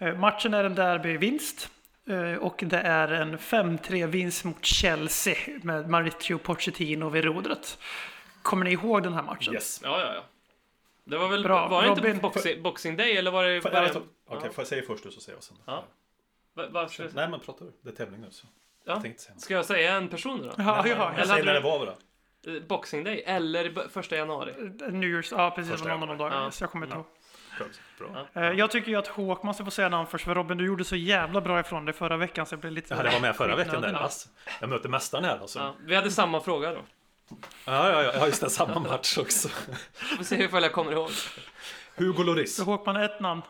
[0.00, 1.70] Eh, Matchen är en derbyvinst.
[2.08, 7.78] eh, Och det är en 5-3 vinst mot Chelsea med Mauricio Pochettino vid rodret.
[8.42, 9.54] Kommer ni ihåg den här matchen?
[9.54, 9.80] yes.
[9.84, 10.22] Ja, ja, ja.
[11.04, 11.68] Det var väl, Bra.
[11.68, 12.18] var det inte Robin.
[12.20, 13.60] boxing, boxing day eller var det...
[13.60, 15.56] Får- Var ja, det Okej, får jag säga först du så säger jag sen.
[15.66, 15.84] Ja.
[16.54, 18.46] va- varför, Nej men prata du, det är tävling nu så.
[18.84, 19.02] Ja.
[19.04, 19.40] Jag.
[19.40, 20.48] Ska jag säga en person då?
[20.58, 21.94] Ja, ja, Jag Eller säger när det var bara.
[22.56, 24.52] Eh, Boxing Day eller första januari.
[24.90, 26.44] New Year's, ja precis, någon av de dagarna.
[26.44, 26.50] Ja.
[26.50, 27.06] Så jag kommer inte ihåg.
[27.98, 28.26] Bra.
[28.32, 28.40] Ja.
[28.42, 30.84] Eh, Jag tycker ju att Håk måste få säga namn först, för Robin, du gjorde
[30.84, 32.94] så jävla bra ifrån dig förra veckan så jag blev lite...
[32.94, 33.92] Ja, det var med förra veckan där.
[33.92, 34.28] Alltså.
[34.60, 35.58] Jag möter mästaren här alltså.
[35.58, 36.80] Ja, vi hade samma fråga då.
[37.64, 38.50] Ja, ja, ja, just det.
[38.50, 39.48] Samma match också.
[40.16, 41.10] Får se ifall jag kommer ihåg.
[41.96, 42.56] Hugo Lloris.
[42.56, 43.42] Så Håkman ett namn.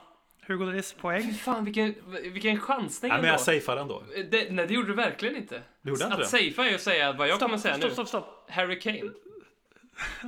[0.47, 1.35] Hugo Lloris, Fy poäng.
[1.35, 1.95] fan vilken,
[2.33, 3.35] vilken chansning Nej, men ändå.
[3.47, 4.03] jag safear ändå.
[4.31, 5.63] det, nej, det gjorde du verkligen inte.
[5.83, 6.27] Du gjorde inte Att det?
[6.27, 7.93] safea är att säga vad jag kommer säga stopp, nu.
[7.95, 8.51] stopp, stopp.
[8.51, 9.03] Harry Kane.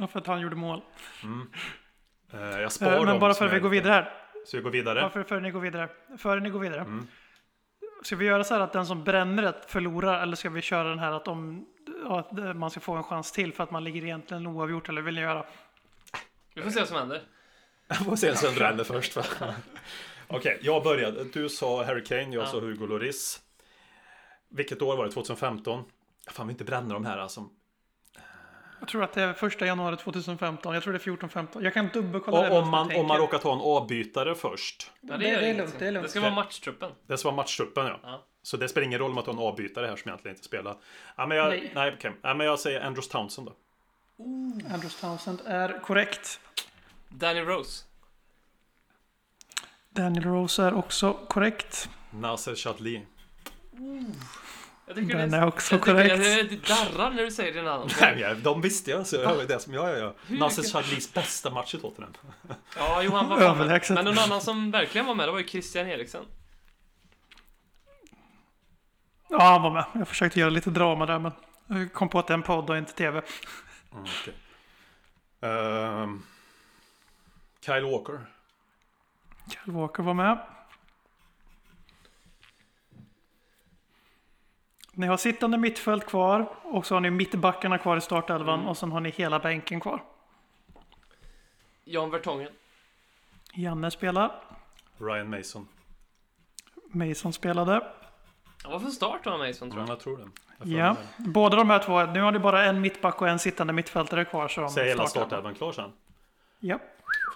[0.00, 0.78] Ja, för att han gjorde mål.
[1.22, 1.28] Eh,
[2.32, 4.12] Jag Eh, spar dem Men bara som för att vi går vidare här.
[4.46, 5.02] Så vi går vidare.
[5.02, 5.88] Varför före ni går vidare?
[6.18, 6.80] Före ni går vidare.
[6.80, 7.06] Mm.
[8.02, 10.88] Ska vi göra så här att den som bränner ett förlorar eller ska vi köra
[10.88, 11.66] den här att, om,
[12.04, 15.02] ja, att man ska få en chans till för att man ligger egentligen oavgjort eller
[15.02, 15.44] vill ni göra?
[16.54, 17.22] Vi får se vad som händer.
[17.88, 19.22] Jag får se Sven Brenner först va?
[20.28, 21.24] Okej, jag började.
[21.24, 22.46] Du sa Harry Kane, jag Ja.
[22.46, 23.40] sa Hugo Lloris.
[24.50, 25.10] Vilket år var det?
[25.12, 25.84] 2015?
[26.30, 27.48] Fan, vi inte bränna de här alltså.
[28.82, 30.74] Jag tror att det är första januari 2015.
[30.74, 31.62] Jag tror det är 14-15.
[31.64, 32.46] Jag kan dubbelkolla det.
[32.48, 34.90] Och medan om man, om man råkar ta en avbytare först.
[35.00, 36.04] Ja, Det- gör det är lugnt, det är lugnt.
[36.06, 36.90] Det ska vara matchtruppen.
[37.06, 38.00] Det ska vara matchtruppen ja.
[38.02, 38.24] Ja.
[38.42, 40.44] Så det spelar ingen roll om att du har en avbytare här som egentligen inte
[40.46, 40.76] spelar.
[41.16, 41.72] Ja, men jag, Nej.
[41.74, 41.94] nej.
[41.96, 42.12] okej.
[42.22, 43.54] Ja, men jag säger Andrews Townsend då.
[44.74, 46.40] Andrews Townsend är korrekt.
[47.08, 47.84] Danny Rose.
[49.90, 51.88] Daniel Rose är också korrekt.
[52.10, 53.02] Nasser Chadli.
[54.86, 56.26] Jag tycker Den det är också jag tycker korrekt.
[56.26, 57.90] Jag, jag darrar när du säger din namn.
[58.00, 60.14] Nej, ja, de visste jag, så det var det som jag gör.
[60.26, 62.12] Hur Nasser mycket- Chadlis bästa match i Tottenham.
[62.76, 63.82] Ja, Johan var fan med.
[63.90, 66.24] Men någon annan som verkligen var med, det var ju Christian Eriksen.
[69.28, 69.84] Ja, han var med.
[69.94, 71.32] Jag försökte göra lite drama där, men
[71.66, 73.22] jag kom på att det är en podd och inte tv.
[73.94, 74.34] Mm, okej.
[75.40, 76.22] Ehm,
[77.66, 78.20] Kyle Walker.
[79.50, 80.38] Kyle Walker var med.
[84.94, 88.68] Ni har sittande mittfält kvar och så har ni mittbackarna kvar i startelvan Mm.
[88.68, 90.02] och sen har ni hela bänken kvar.
[91.84, 92.52] Jan Vertongen.
[93.54, 94.40] Janne spelar.
[94.98, 95.68] Ryan Mason.
[96.90, 97.86] Mason spelade.
[98.62, 99.94] Han var från start var Mason tror Ja, jag.
[99.96, 100.24] jag tror det.
[100.58, 101.28] Jag Ja, det.
[101.28, 102.02] båda de här två.
[102.06, 104.48] Nu har ni bara en mittback och en sittande mittfältare kvar.
[104.48, 105.92] Så är hela startelvan klar sen?
[106.60, 106.78] Ja.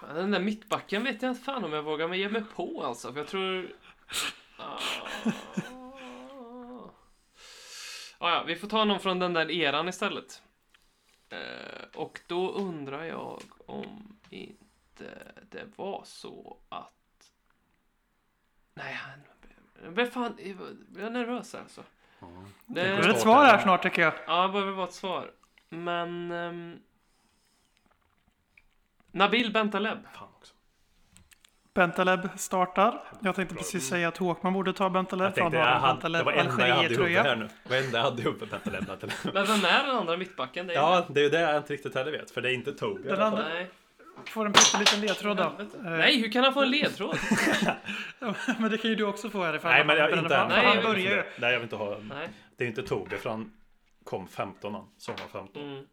[0.00, 3.12] Fan, Den där mittbacken vet jag inte fan om jag vågar ge mig på alltså.
[3.12, 3.68] För jag tror...
[4.58, 4.78] Ah.
[8.18, 10.42] Ah, ja, vi får ta någon från den där eran istället.
[11.28, 17.32] Eh, och då undrar jag om inte det var så att...
[18.74, 19.20] Nej, han...
[19.94, 20.38] Men fan,
[20.94, 21.82] jag är nervös alltså.
[22.66, 24.14] Det är ett svar här snart tycker jag.
[24.26, 25.32] Ja, det behöver vara ett svar.
[25.68, 26.30] Men...
[26.30, 26.78] ehm,
[29.10, 29.98] Nabil Bentaleb.
[30.14, 30.54] Fan också.
[31.76, 33.00] Bentaleb startar.
[33.20, 35.26] Jag tänkte precis säga att Håkman borde ta Bentaleb.
[35.26, 37.22] Jag för han tänkte, har hade, det Bentaleb var enda jag hade Algeriet-tröja.
[37.22, 37.48] här nu.
[37.64, 38.22] Det var enda jag hade.
[38.22, 39.06] Vänta, lämna inte.
[39.34, 40.66] Men vem är den andra mittbacken?
[40.66, 42.30] Det är Ja, det är ju det jag inte riktigt heller vet.
[42.30, 43.02] För det är inte Toby.
[43.08, 43.70] Den andra- Nej.
[44.26, 45.52] Får en pytteliten ledtråd då.
[45.82, 47.18] Nej, hur kan han få en ledtråd?
[48.58, 49.70] Men det kan ju du också få härifrån.
[49.70, 50.48] Nej, men jag, inte än.
[50.48, 51.16] Nej, Han jag- börjar ju.
[51.16, 51.98] Nej, jag vill inte ha...
[52.02, 52.28] Nej.
[52.56, 53.52] Det är inte Toby för han
[54.04, 54.84] kom 15 han.
[54.98, 55.62] Sommar 15.
[55.62, 55.84] Mm.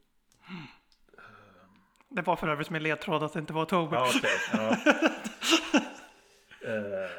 [2.16, 3.95] Det var för övrigt min ledtråd att det inte var Toby.
[3.95, 4.32] Ja, okej.
[4.53, 4.78] Ja.
[6.70, 7.09] Eh,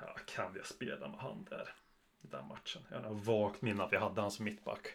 [0.00, 1.68] ja, kan jag spela med han där?
[2.22, 2.82] I den matchen.
[2.90, 4.86] Jag har vagt minne att vi hade han som mittback.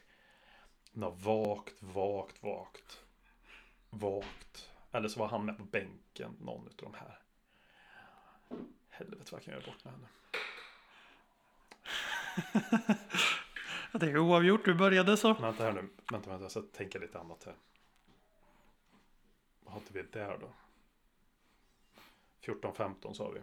[0.92, 3.02] Nå, vagt, vagt, vagt.
[3.90, 4.70] Vagt.
[4.92, 7.20] Eller så var han med på bänken, någon av de här.
[8.90, 10.08] Helvete vad kan jag göra bort med henne?
[13.92, 15.34] Det är oavgjort, du började så.
[15.34, 15.90] Vänta här nu.
[16.12, 16.44] Vänta, vänta.
[16.44, 17.56] Jag ska tänka lite annat här.
[19.68, 20.50] Vad hade vi där då?
[22.42, 23.42] 14-15 sa vi.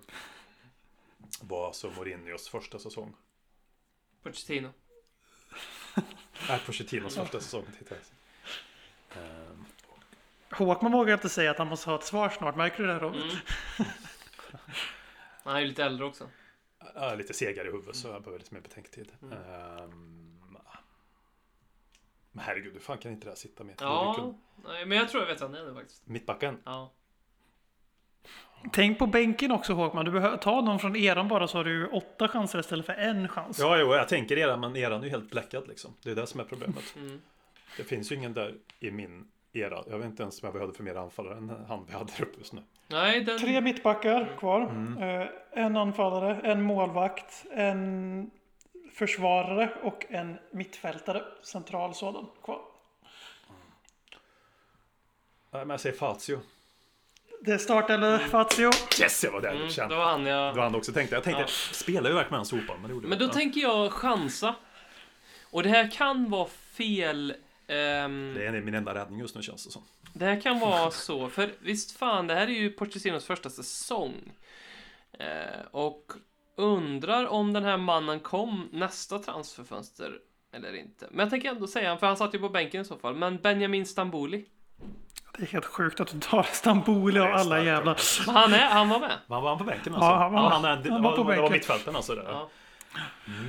[1.41, 3.15] Var alltså Mourinhos första säsong.
[4.23, 4.73] Pochettino.
[6.49, 7.65] Nej, Pochettinos första säsong.
[9.17, 9.65] Ehm,
[10.51, 12.57] Håkman vågar inte säga att han måste ha ett svar snart.
[12.57, 13.23] Märker du det Robert?
[13.79, 13.91] Mm.
[15.43, 16.31] Han är ju lite äldre också.
[16.79, 19.13] jag är lite segare i huvudet så jag behöver lite mer betänketid.
[19.23, 19.39] Mm.
[19.39, 20.24] Ehm,
[22.35, 23.75] men herregud, hur fan kan inte det här sitta med?
[23.81, 26.07] Ja, nej, men jag tror jag vet vem det är nu faktiskt.
[26.07, 26.59] Mittbacken.
[26.65, 26.93] Ja.
[28.73, 30.05] Tänk på bänken också Håkman.
[30.05, 33.29] Du behöver ta någon från eran bara så har du åtta chanser istället för en
[33.29, 33.59] chans.
[33.59, 35.95] Ja, jo, jag tänker eran, men eran är ju helt bläckad liksom.
[36.03, 36.95] Det är det som är problemet.
[36.97, 37.23] Mm.
[37.77, 39.85] Det finns ju ingen där i min era.
[39.91, 42.25] Jag vet inte ens vad vi hade för mer anfallare än han vi hade där
[42.25, 42.63] uppe just nu.
[42.89, 43.39] Nej, den...
[43.39, 44.61] Tre mittbackar kvar.
[44.61, 45.21] Mm.
[45.21, 48.31] Eh, en anfallare, en målvakt, en
[48.95, 51.23] försvarare och en mittfältare.
[51.43, 52.61] Central sådan kvar.
[55.51, 56.41] Men jag säger Fazio.
[57.41, 58.71] Det är start eller Fazio.
[59.01, 59.49] Yes, jag var där.
[59.49, 59.97] Mm, Mm, det kände.
[59.97, 60.55] var han Det var jag...
[60.55, 61.15] han också tänkte.
[61.17, 61.49] Jag tänkte, Ja.
[61.73, 62.83] spelar ju verkligen med han sopan?
[62.83, 63.33] Men Men då Ja.
[63.33, 64.55] tänker jag chansa.
[65.51, 67.35] Och det här kan vara fel
[67.67, 69.83] Ehm, Det är min enda räddning just nu känns det som.
[70.13, 74.33] Det här kan vara så, för visst fan, det här är ju Pochettinos första säsong.
[75.19, 76.13] Eh, och
[76.57, 80.13] undrar om den här mannen kom nästa transferfönster
[80.57, 81.07] eller inte.
[81.11, 83.15] Men jag tänker ändå säga han, för han satt ju på bänken i så fall.
[83.15, 84.45] Men Benjamin Stamboli.
[85.39, 87.97] Det är helt sjukt att du tar Stamboli av alla jävla...
[88.27, 89.19] Han, är, han var med.
[89.27, 90.09] Var var han på bänken alltså?
[90.11, 91.53] Ja, han var- han, är, han var på Det var bänken.
[91.53, 92.15] mittfälten alltså?
[92.15, 92.23] Det.
[92.29, 92.51] Ja.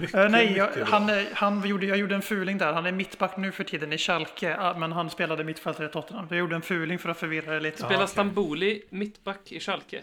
[0.02, 2.74] Mycket, Eh, nej, jag, mycket han, är- han gjorde, jag gjorde en fuling där.
[2.74, 6.28] Han är mittback nu för tiden i Schalke, ah, men han spelade mittfältare i Tottenham.
[6.30, 7.84] Jag gjorde en fuling för att förvirra det lite.
[7.84, 8.06] Spelar.
[8.08, 10.02] Stamboli mittback i Schalke?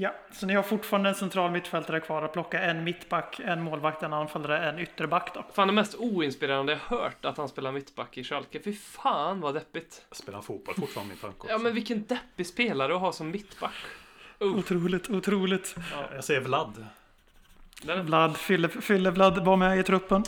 [0.00, 2.60] Ja, så ni har fortfarande en central mittfältare kvar att plocka.
[2.60, 5.44] En mittback, en målvakt, en anfallare, en ytterback då.
[5.54, 8.60] Fan det mest oinspirerande jag hört att han spelar mittback i Schalke.
[8.64, 10.06] Fy fan vad deppigt.
[10.12, 11.50] Spelar fotboll fortfarande min tanke också.
[11.50, 13.72] Ja men vilken deppig spelare att ha som mittback.
[14.42, 15.76] Uh, Otroligt, otroligt.
[16.14, 16.86] Jag säger Vlad.
[17.82, 20.24] den, Vlad, Fylle, Fylle Vlad var med i truppen.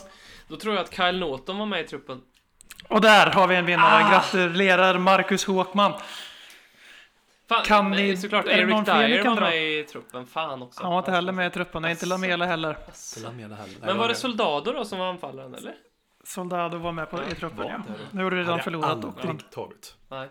[0.48, 2.20] då tror jag att Kyle Norton var med i truppen.
[2.88, 4.04] Och där har vi en vinnare.
[4.04, 4.10] Ah.
[4.10, 5.92] Gratulerar Marcus Håkman.
[7.52, 10.26] Fan, Kan nej, ni- såklart är någon Eric Dyer var med i truppen.
[10.26, 10.82] Fan också.
[10.82, 12.76] Han var inte heller med i truppen, och inte Lamela heller.
[13.80, 15.74] Men var det Soldado då som var anfallaren eller?
[16.24, 17.82] Soldado var med på, i truppen ja.
[18.10, 19.96] Nu har du redan förlorat tagit.
[20.08, 20.28] Nej.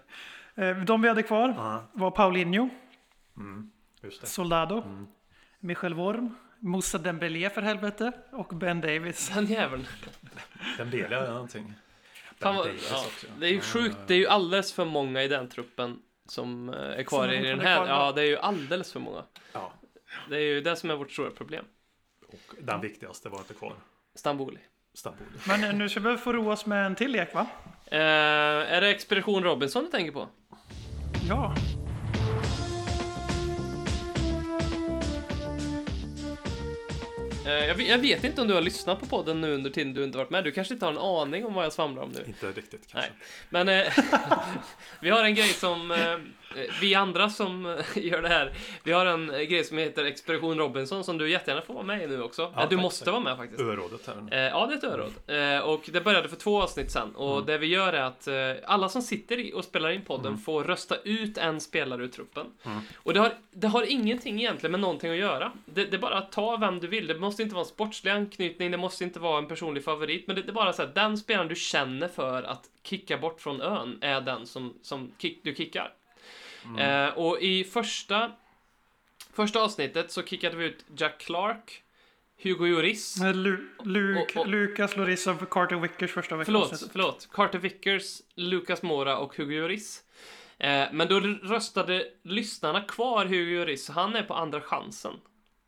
[0.56, 1.56] Eh, De vi hade kvar
[1.94, 2.70] var Paulinho,
[4.04, 4.28] just det.
[4.28, 4.84] Soldado,
[5.60, 9.30] Michel Worm, Moussa Dembélé för helvete och Ben Davis.
[9.34, 9.88] Den jäveln.
[10.78, 11.74] Dembele eller någonting.
[12.40, 12.56] Fan,
[12.92, 13.04] ja,
[13.40, 13.98] det är ju sjukt.
[14.08, 16.00] Det är ju alldeles för många i den truppen
[16.32, 17.88] som eh, är kvar Som i den här.
[17.88, 19.24] Ja, det är ju alldeles för många.
[19.54, 19.72] Ja,
[20.30, 21.66] Det är ju det som är vårt stora problem.
[22.28, 23.74] och den viktigaste var inte kvar.
[24.16, 24.58] Stamboli.
[24.94, 25.30] Stamboli.
[25.48, 27.48] Men eh, nu ska vi få roa oss med en till lek va?
[27.86, 30.28] Eh, är det Expedition Robinson du tänker på?
[31.30, 31.56] Ja.
[37.46, 40.04] Jag, vet- jag vet inte om du har lyssnat på podden nu under tiden du
[40.04, 40.44] inte varit med.
[40.44, 42.24] Du kanske inte har en aning om vad jag svamlar om nu.
[42.28, 43.12] Inte riktigt kanske.
[43.50, 43.94] Men eh,
[45.02, 46.18] vi har en grej som eh,
[46.82, 47.76] vi andra som eh,
[48.06, 48.52] gör det här.
[48.84, 52.04] Vi har en eh, grej som heter Expedition Robinson som du jättegärna får vara med
[52.04, 52.42] i nu också.
[52.56, 53.12] Ja, Eh, du tack, måste tack.
[53.12, 53.62] vara med faktiskt.
[53.62, 54.28] Örådet här.
[54.32, 55.14] Eh, ja, det är ett öråd.
[55.28, 57.16] Eh, och det började för två avsnitt sen.
[57.16, 57.46] Och Mm.
[57.46, 58.34] det vi gör är att eh,
[58.66, 62.46] alla som sitter i och spelar in podden får rösta ut en spelare ur truppen.
[62.66, 62.80] Mm.
[62.96, 65.52] Och det har, det har ingenting egentligen med någonting att göra.
[65.66, 67.08] Det, det är bara att ta vem du vill.
[67.08, 70.28] Det måste inte vara en sportslig anknytning, det måste inte vara en personlig favorit.
[70.28, 73.42] Men det, det är bara så att den spelaren du känner för att kicka bort
[73.42, 75.94] från ön är den som, som kick, du kickar.
[76.66, 77.08] Mm.
[77.08, 78.32] Eh, och i första,
[79.34, 81.84] första avsnittet så kickade vi ut Jack Clark,
[82.44, 83.22] Hugo Lloris.
[83.22, 86.46] Eh, Lu, Luk, Och- och- Lukas Loris och Carter Wickers första veckan.
[86.54, 87.30] Förlåt, förlåt.
[87.32, 90.04] Carter Vickers, Lucas Mora och Hugo Lloris.
[90.58, 95.14] Eh, men då röstade lyssnarna kvar Hugo Lloris, så han är på andra chansen.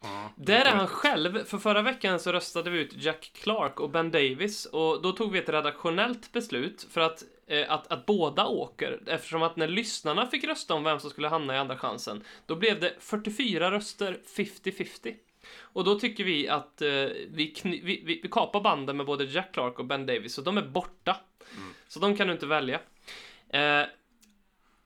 [0.02, 3.90] Ja, Där är han själv, för förra veckan så röstade vi ut Jack Clark och
[3.90, 7.24] Ben Davis och då tog vi ett redaktionellt beslut för att,
[7.68, 11.56] att, att båda åker eftersom att när lyssnarna fick rösta om vem som skulle hamna
[11.56, 15.16] i andra chansen då blev det 44 röster 50-50.
[15.60, 19.54] Och då tycker vi att eh, vi, vi, vi, vi kapar banden med både Jack
[19.54, 21.18] Clark och Ben Davis så de är borta.
[21.88, 22.80] Så de kan du inte välja.
[23.50, 23.84] Eh,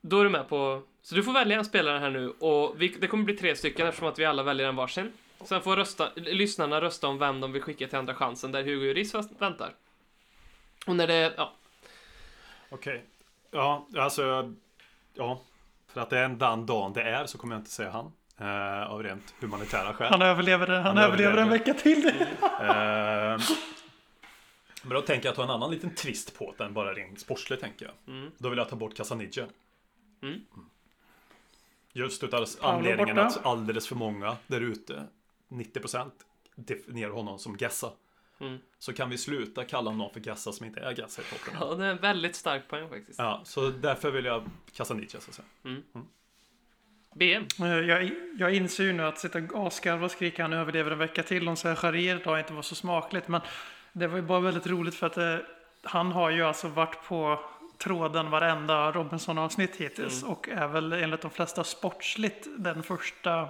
[0.00, 0.82] då är du med på...
[1.02, 4.08] Så du får välja en spelare här nu och det kommer bli tre stycken eftersom
[4.08, 5.12] att vi alla väljer en varsin.
[5.44, 8.86] Sen får rösta, lyssnarna rösta om vem de vill skicka till andra chansen där Hugo
[8.86, 9.74] Lloris väntar.
[10.86, 11.34] Och när det...
[11.36, 11.54] Ja.
[12.70, 13.04] Okej.
[13.50, 14.54] Ja, alltså.
[15.14, 15.40] Ja.
[15.86, 18.12] För att det är den dagen det är så kommer jag inte säga han.
[18.40, 20.10] Eh, av rent humanitära skäl.
[20.10, 21.58] Han överlever, han Han överlever en överlever.
[21.58, 22.06] vecka till.
[22.06, 23.40] Eh,
[24.82, 27.60] men då tänker jag ta en annan liten twist på det än bara rent sportslig
[27.60, 28.14] tänker jag.
[28.14, 28.32] Mm.
[28.38, 29.46] Då vill jag ta bort Casanidje.
[30.22, 30.40] Mm.
[31.92, 35.06] Just utav anledningen att alldeles för många där ute,
[35.48, 36.10] 90%
[36.54, 37.90] definierar honom som Gessa.
[38.40, 38.58] Mm.
[38.78, 41.54] Så kan vi sluta kalla någon för Gessa som inte är Gessa i toppen.
[41.60, 43.18] ja, det är en väldigt stark poäng faktiskt.
[43.18, 44.42] Ja, så därför vill jag
[44.76, 45.82] Casanidje så att säga.
[47.14, 47.46] BM.
[47.60, 50.98] Eh, Jag, jag inser ju nu att sitta och asgarva och skrika han överlever en
[50.98, 53.28] vecka till om Sergerier idag inte var så smakligt.
[53.28, 53.40] Men
[53.92, 55.36] det var ju bara väldigt roligt för att eh,
[55.82, 57.40] han har ju alltså varit på
[57.78, 60.22] tråden varenda Robinson-avsnitt hittills.
[60.22, 63.48] Och är väl enligt de flesta sportsligt den första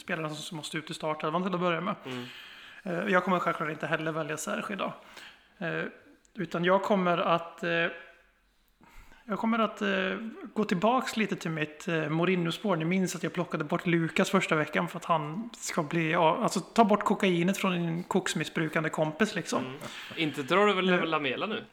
[0.00, 1.94] spelaren som måste ut i startelvan till att börja med.
[2.04, 2.24] Mm.
[2.82, 4.36] Eh, Jag kommer självklart inte heller välja
[4.70, 4.92] idag.
[5.58, 5.84] Eh,
[6.34, 7.86] Utan jag kommer att eh,
[9.24, 9.82] jag kommer att
[10.54, 12.76] gå tillbaks lite till mitt Mourinho-spår.
[12.76, 16.38] Ni minns att jag plockade bort Lukas första veckan för att han ska bli, ja,
[16.42, 19.64] alltså ta bort kokainet från en koksmissbrukande kompis liksom.
[19.64, 19.76] Mm.
[20.16, 21.64] Inte drar du väl över Lamela nu?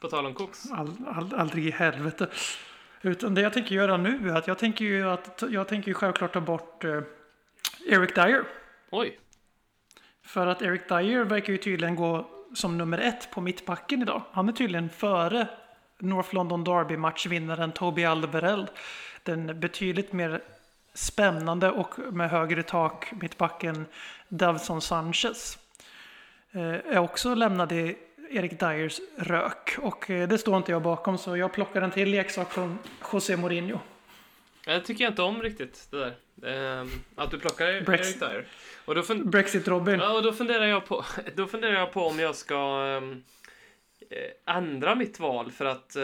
[0.00, 0.70] På tal om koks.
[0.70, 2.28] All, all, aldrig i helvete.
[3.02, 5.94] Utan det jag tänker göra nu är att jag tänker ju, att, jag tänker ju
[5.94, 6.84] självklart ta bort
[7.86, 8.44] Eric Dyer.
[8.90, 9.18] Oj.
[10.22, 14.22] För att Eric Dyer verkar ju tydligen gå som nummer ett på mittbacken idag.
[14.32, 15.48] Han är tydligen före
[15.98, 18.68] North London Derby-matchvinnaren Toby Alderweireld.
[19.22, 20.40] Den betydligt mer
[20.94, 23.86] spännande och med högre tak mittbacken
[24.28, 25.58] Davson Sanchez.
[26.52, 27.96] Eh, är också lämnad i
[28.30, 32.10] Eric Dyers rök och eh, det står inte jag bakom så jag plockar en till
[32.10, 32.78] leksak från
[33.12, 33.78] José Mourinho.
[34.64, 36.14] Det tycker jag inte om riktigt, det där.
[36.80, 38.20] Ehm, att du plockar Brexit.
[38.20, 38.46] Dyer.
[38.84, 39.98] Och då, fun- Brexit-Robin.
[40.00, 41.04] ja, och då funderar jag på,
[41.34, 42.86] då funderar jag på om jag ska
[44.10, 46.02] eh, ändra mitt val för att eh,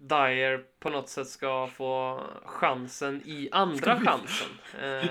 [0.00, 4.48] Dyer på något sätt ska få chansen i andra chansen.
[4.82, 5.04] Eh,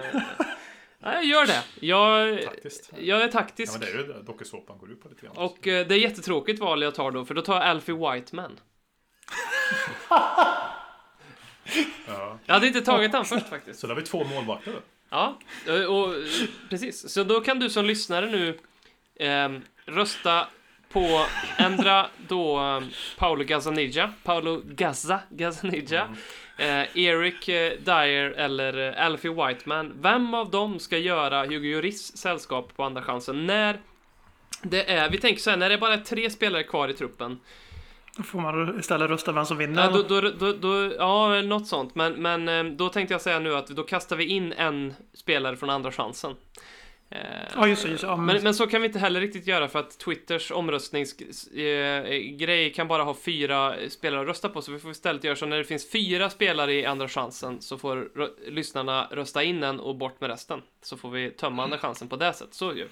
[1.00, 1.64] nej, jag gör det.
[1.88, 2.90] Jag, Taktiskt.
[2.98, 3.72] jag är Ja, taktisk.
[3.74, 5.38] men det är ju det dokusåpan går ut på lite grann.
[5.38, 8.60] Och eh, det är jättetråkigt val jag tar då, för då tar jag Alfie Whiteman.
[12.08, 12.40] Ja.
[12.46, 13.80] Jag hade inte tagit han först faktiskt.
[13.80, 14.74] Så då har vi två målvakter.
[15.10, 16.16] Ja, och, och
[16.70, 17.14] precis.
[17.14, 18.60] Så då kan du som lyssnare nu
[19.20, 20.48] ehm, rösta
[20.92, 21.26] på
[21.58, 26.16] ändra då um, Paolo Gazzanija, Paolo Gazza, Gazzanija,
[26.58, 29.94] eh, Eric eh, Dyer eller eh, Alfie Whiteman.
[30.02, 33.48] Vem av dem ska göra Hugo Lloris sällskap på andra chansen?
[33.48, 33.80] När
[34.64, 37.40] det är, vi tänker så här, när det bara är tre spelare kvar i truppen,
[38.18, 39.84] Då får man istället rösta vem som vinner.
[39.84, 41.96] Ja, då, då, då, ja, något sånt.
[41.96, 45.58] Men, men eh, då tänkte jag säga nu att då kastar vi in en spelare
[45.58, 46.36] från andra chansen.
[47.10, 47.18] Eh,
[47.56, 47.90] Ja, just det.
[47.90, 48.08] Just det.
[48.08, 52.74] Ja, men, men, men så kan vi inte heller riktigt göra för att Twitters omröstningsgrej
[52.74, 54.62] kan bara ha fyra spelare att rösta på.
[54.62, 57.78] Så vi får istället göra så när det finns fyra spelare i andra chansen så
[57.78, 58.10] får
[58.50, 60.62] lyssnarna rösta in en och bort med resten.
[60.82, 62.54] Så får vi tömma andra chansen på det sättet.
[62.54, 62.88] Så ju.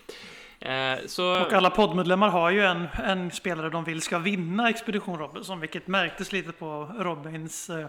[0.62, 1.42] Eh, så...
[1.42, 5.88] och alla poddmedlemmar har ju en, en spelare de vill ska vinna Expedition Robinson, vilket
[5.88, 7.88] märktes lite på Robins, eh,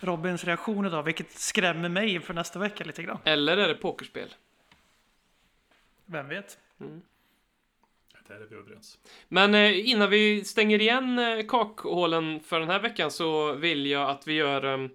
[0.00, 3.18] Robins reaktion idag, vilket skrämmer mig inför nästa vecka lite grann.
[3.24, 4.34] Eller är det pokerspel?
[6.06, 6.58] Vem vet?
[8.28, 8.98] Där är vi överens.
[9.28, 14.10] Men eh, innan vi stänger igen eh, kakhålen för den här veckan så vill jag
[14.10, 14.90] att vi gör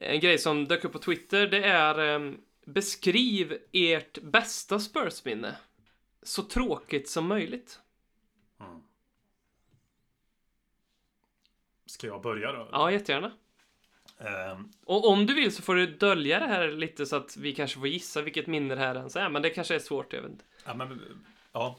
[0.00, 1.46] en grej som dök upp på Twitter.
[1.46, 2.18] Det är
[2.64, 5.56] beskriv ert bästa Spurs-minne.
[6.22, 7.80] Så tråkigt som möjligt.
[11.86, 12.68] Ska jag börja då?
[12.72, 13.32] Ja, jättegärna.
[14.18, 17.54] Ehm, Och om du vill så får du dölja det här lite så att vi
[17.54, 19.28] kanske får gissa vilket minne det här ens är.
[19.28, 20.44] Men det kanske är svårt, jag vet inte.
[20.64, 21.78] ja, men, ja,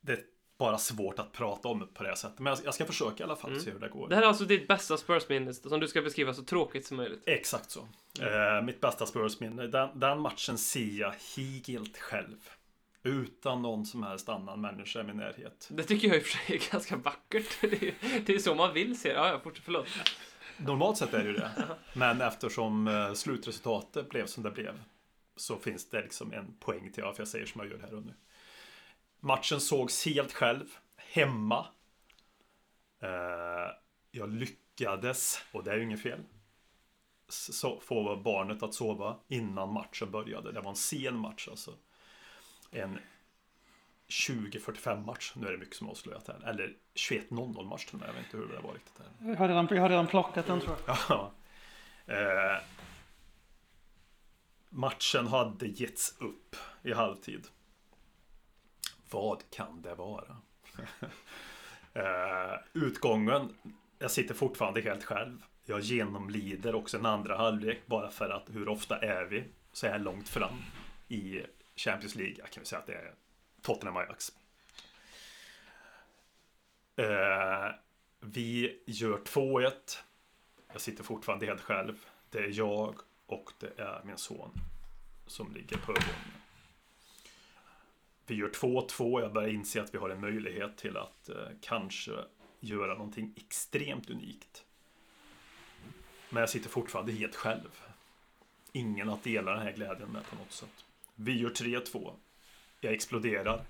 [0.00, 0.20] det är
[0.58, 2.38] bara svårt att prata om på det här sättet.
[2.38, 3.98] Men jag, ska försöka i alla fall se hur det går.
[3.98, 4.08] Mm.
[4.08, 7.22] Det här är alltså ditt bästa Spurs-minne som du ska beskriva så tråkigt som möjligt.
[7.26, 7.88] Exakt så.
[8.20, 9.66] Eh, mitt bästa Spurs-minne.
[9.66, 12.50] Den, den matchen ser jag helt själv.
[13.02, 15.68] Utan någon som helst annan människa i min närhet.
[15.70, 17.60] Det tycker jag i och för sig är ganska vackert.
[17.60, 17.94] Det är,
[18.26, 19.14] det är så man vill se det.
[19.14, 19.86] Ja, ja, förlåt.
[20.56, 21.50] Normalt sett är det ju det.
[21.94, 24.82] Men eftersom eh, slutresultatet blev som det blev.
[25.36, 28.02] Så finns det liksom en poäng till varför jag säger som jag gör här och
[28.02, 28.14] nu.
[29.20, 30.66] Matchen sågs helt själv.
[30.96, 31.66] Hemma.
[33.02, 33.72] Eh,
[34.10, 36.20] jag lyckades, och det är ju inget fel.
[37.80, 40.52] Få barnet att sova innan matchen började.
[40.52, 41.74] Det var en sen match alltså.
[42.70, 42.98] En
[44.08, 45.32] 20-45 match.
[45.36, 46.48] Nu är det mycket som avslöjat här.
[46.48, 48.08] Eller 21-00 match och med.
[48.08, 48.98] Jag vet inte hur det var riktigt.
[48.98, 49.30] Här.
[49.30, 50.96] Jag har redan, jag har redan plockat den tror jag.
[51.08, 51.32] Ja.
[52.06, 52.62] Eh,
[54.68, 57.46] matchen hade getts upp i halvtid.
[59.10, 60.36] Vad kan det vara?
[61.94, 63.54] eh, utgången.
[63.98, 65.44] Jag sitter fortfarande helt själv.
[65.64, 69.98] Jag genomlider också en andra halvlek bara för att hur ofta är vi så här
[69.98, 70.62] långt fram
[71.08, 71.42] i
[71.78, 72.34] Champions League?
[72.38, 73.14] Jag kan väl säga att det är
[73.62, 74.32] Tottenham Ajax.
[76.96, 77.74] Eh,
[78.20, 79.72] vi gör 2-1.
[80.72, 82.04] Jag sitter fortfarande helt själv.
[82.30, 82.94] Det är jag
[83.26, 84.52] och det är min son
[85.26, 86.14] som ligger på ögonen.
[88.26, 89.20] Vi gör 2-2.
[89.20, 92.12] Jag börjar inse att vi har en möjlighet till att eh, kanske
[92.60, 94.64] göra någonting extremt unikt.
[96.30, 97.80] Men jag sitter fortfarande helt själv.
[98.72, 100.84] Ingen att dela den här glädjen med på något sätt.
[101.20, 102.12] Vi gör 3-2.
[102.80, 103.64] Jag exploderar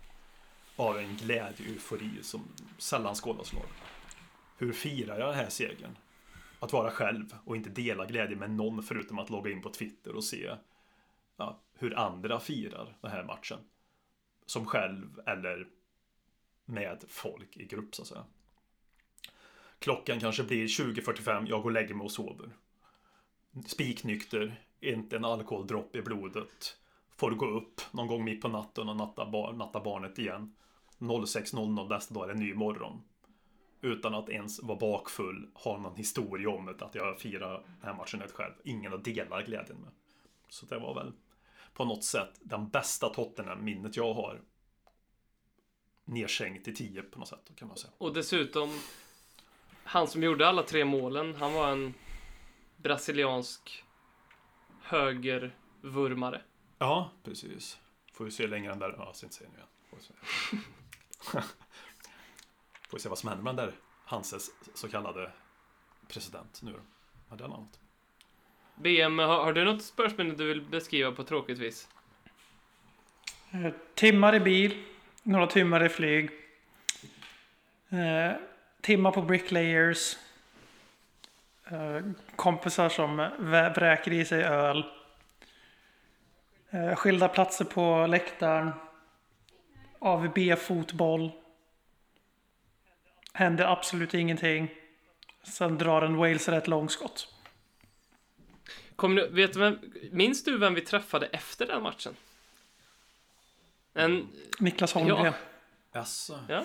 [0.76, 3.52] av en glädje eufori som sällan skådas.
[4.58, 5.98] Hur firar jag den här segern?
[6.60, 10.16] Att vara själv och inte dela glädje med någon förutom att logga in på Twitter
[10.16, 10.56] och se
[11.36, 13.58] ja, hur andra firar den här matchen.
[14.46, 15.68] Som själv eller
[16.64, 18.24] med folk i grupp så att säga.
[19.78, 22.50] Klockan kanske blir 20.45, jag går och lägger mig och sover.
[23.66, 26.77] Spiknykter, inte en alkoholdropp i blodet.
[27.18, 30.54] Får gå upp någon gång mitt på natten och natta, bar, natta barnet igen.
[30.98, 33.02] 06.00 nästa dag är det en ny morgon
[33.80, 37.94] utan att ens vara bakfull, ha någon historia om det, att jag firar den här
[37.94, 38.52] matchen helt själv.
[38.64, 39.90] Ingen att dela glädjen med.
[40.48, 41.12] Så det var väl
[41.74, 44.40] på något sätt den bästa Tottenham-minnet jag har.
[46.04, 47.92] Nersänkt i 10 på något sätt, kan man säga.
[47.98, 48.80] Och dessutom
[49.84, 51.94] han som gjorde alla tre målen, han var en
[52.76, 53.84] brasiliansk
[54.82, 56.42] högervurmare.
[56.78, 57.78] Ja, precis.
[58.12, 58.94] Får vi se längre än där.
[58.98, 59.68] Ja, jag ska inte säga nu igen.
[59.90, 60.12] Får vi se.
[62.88, 63.74] Får vi se vad som händer med den där
[64.04, 65.32] Hanses så kallade
[66.08, 66.78] president nu då.
[67.28, 67.80] Hade han annat?
[68.74, 71.88] BM, har, har du något spörsminne du vill beskriva på tråkigt vis?
[73.50, 74.84] Eh, Timmar i bil,
[75.22, 76.30] några timmar i flyg.
[77.88, 78.32] Eh,
[78.80, 80.16] timmar på bricklayers.
[81.64, 82.00] Eh,
[82.36, 84.84] kompisar som vräker i sig öl.
[86.70, 88.70] Eh, skilda platser på läktaren.
[89.98, 91.30] AVB-fotboll.
[93.32, 94.70] Händer absolut ingenting.
[95.42, 97.28] Sen drar en Wales ett långskott.
[98.96, 99.78] Kom du, vet du vem,
[100.12, 102.14] minns du vem vi träffade efter den matchen?
[103.94, 105.24] En, Niklas Holmgren.
[105.24, 105.32] Ja.
[105.92, 106.38] Jaså?
[106.48, 106.64] ja,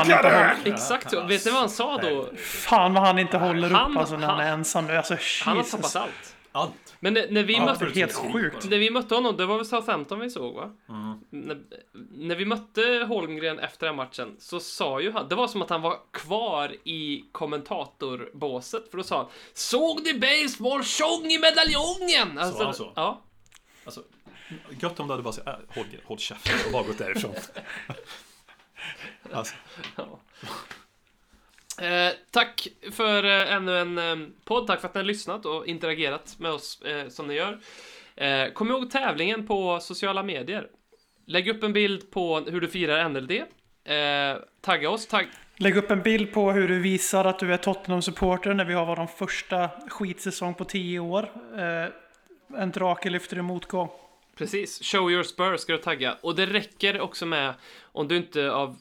[0.00, 1.26] inte håller, exakt så.
[1.26, 2.36] Vet ni vad han sa då?
[2.36, 4.96] fan vad han inte håller Han- upp alltså när han är han- ensam nu.
[4.96, 6.35] Alltså Han har tappat allt.
[6.56, 6.96] Allt?
[7.00, 7.84] Men när, när vi Ja, mötte...
[7.84, 8.70] helt sjukt.
[8.70, 10.70] När vi mötte honom, det var väl Southampton vi såg va?
[10.88, 11.18] Mm.
[11.30, 11.62] När,
[12.10, 15.70] när vi mötte Holmgren efter den matchen så sa ju han, det var som att
[15.70, 22.38] han var kvar i kommentatorbåset för då sa han Såg ni baseball tjong i medaljongen?
[22.38, 22.92] Alltså, han så?
[22.96, 23.22] Ja.
[23.84, 24.02] Alltså,
[24.80, 27.34] gött om du hade bara sagt äh, håll, håll käften och bara gått därifrån.
[29.32, 29.54] alltså,
[29.96, 30.18] ja.
[31.80, 34.66] Eh, tack för eh, ännu en eh, podd.
[34.66, 37.58] Tack för att ni har lyssnat och interagerat med oss eh, som ni gör.
[38.16, 40.68] Eh, kom ihåg tävlingen på sociala medier.
[41.26, 43.32] Lägg upp en bild på hur du firar NLD.
[43.84, 45.06] Eh, tagga oss.
[45.06, 48.74] Tagg, Lägg upp en bild på hur du visar att du är Tottenham-supporter när vi
[48.74, 51.30] har vår första skitsäsong på tio år.
[51.58, 53.88] Eh, en drake lyfter i motgång.
[54.38, 56.16] Precis, show your spurs ska du tagga.
[56.20, 58.76] Och det räcker också med om du inte av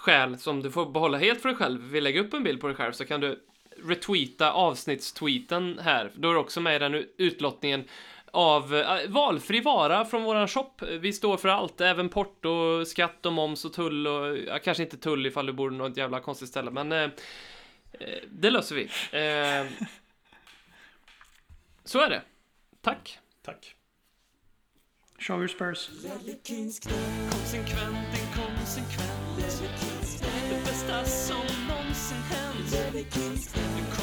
[0.00, 2.66] skäl som du får behålla helt för dig själv vill lägga upp en bild på
[2.66, 3.40] dig själv så kan du
[3.84, 6.10] retweeta avsnittstweeten här.
[6.14, 7.84] Då är du också med i den utlottningen
[8.30, 10.72] av äh, valfri vara från våran shop.
[11.00, 14.96] Vi står för allt, även porto, skatt och moms och tull och ja, kanske inte
[14.96, 17.02] tull ifall du bor i något jävla konstigt ställe, men eh,
[17.92, 18.82] eh, det löser vi.
[18.82, 19.66] Eh,
[21.84, 22.22] så är det.
[22.80, 23.18] Tack.
[23.42, 23.74] tack.
[25.18, 25.90] Show your spurs.
[33.00, 33.99] Hänt Du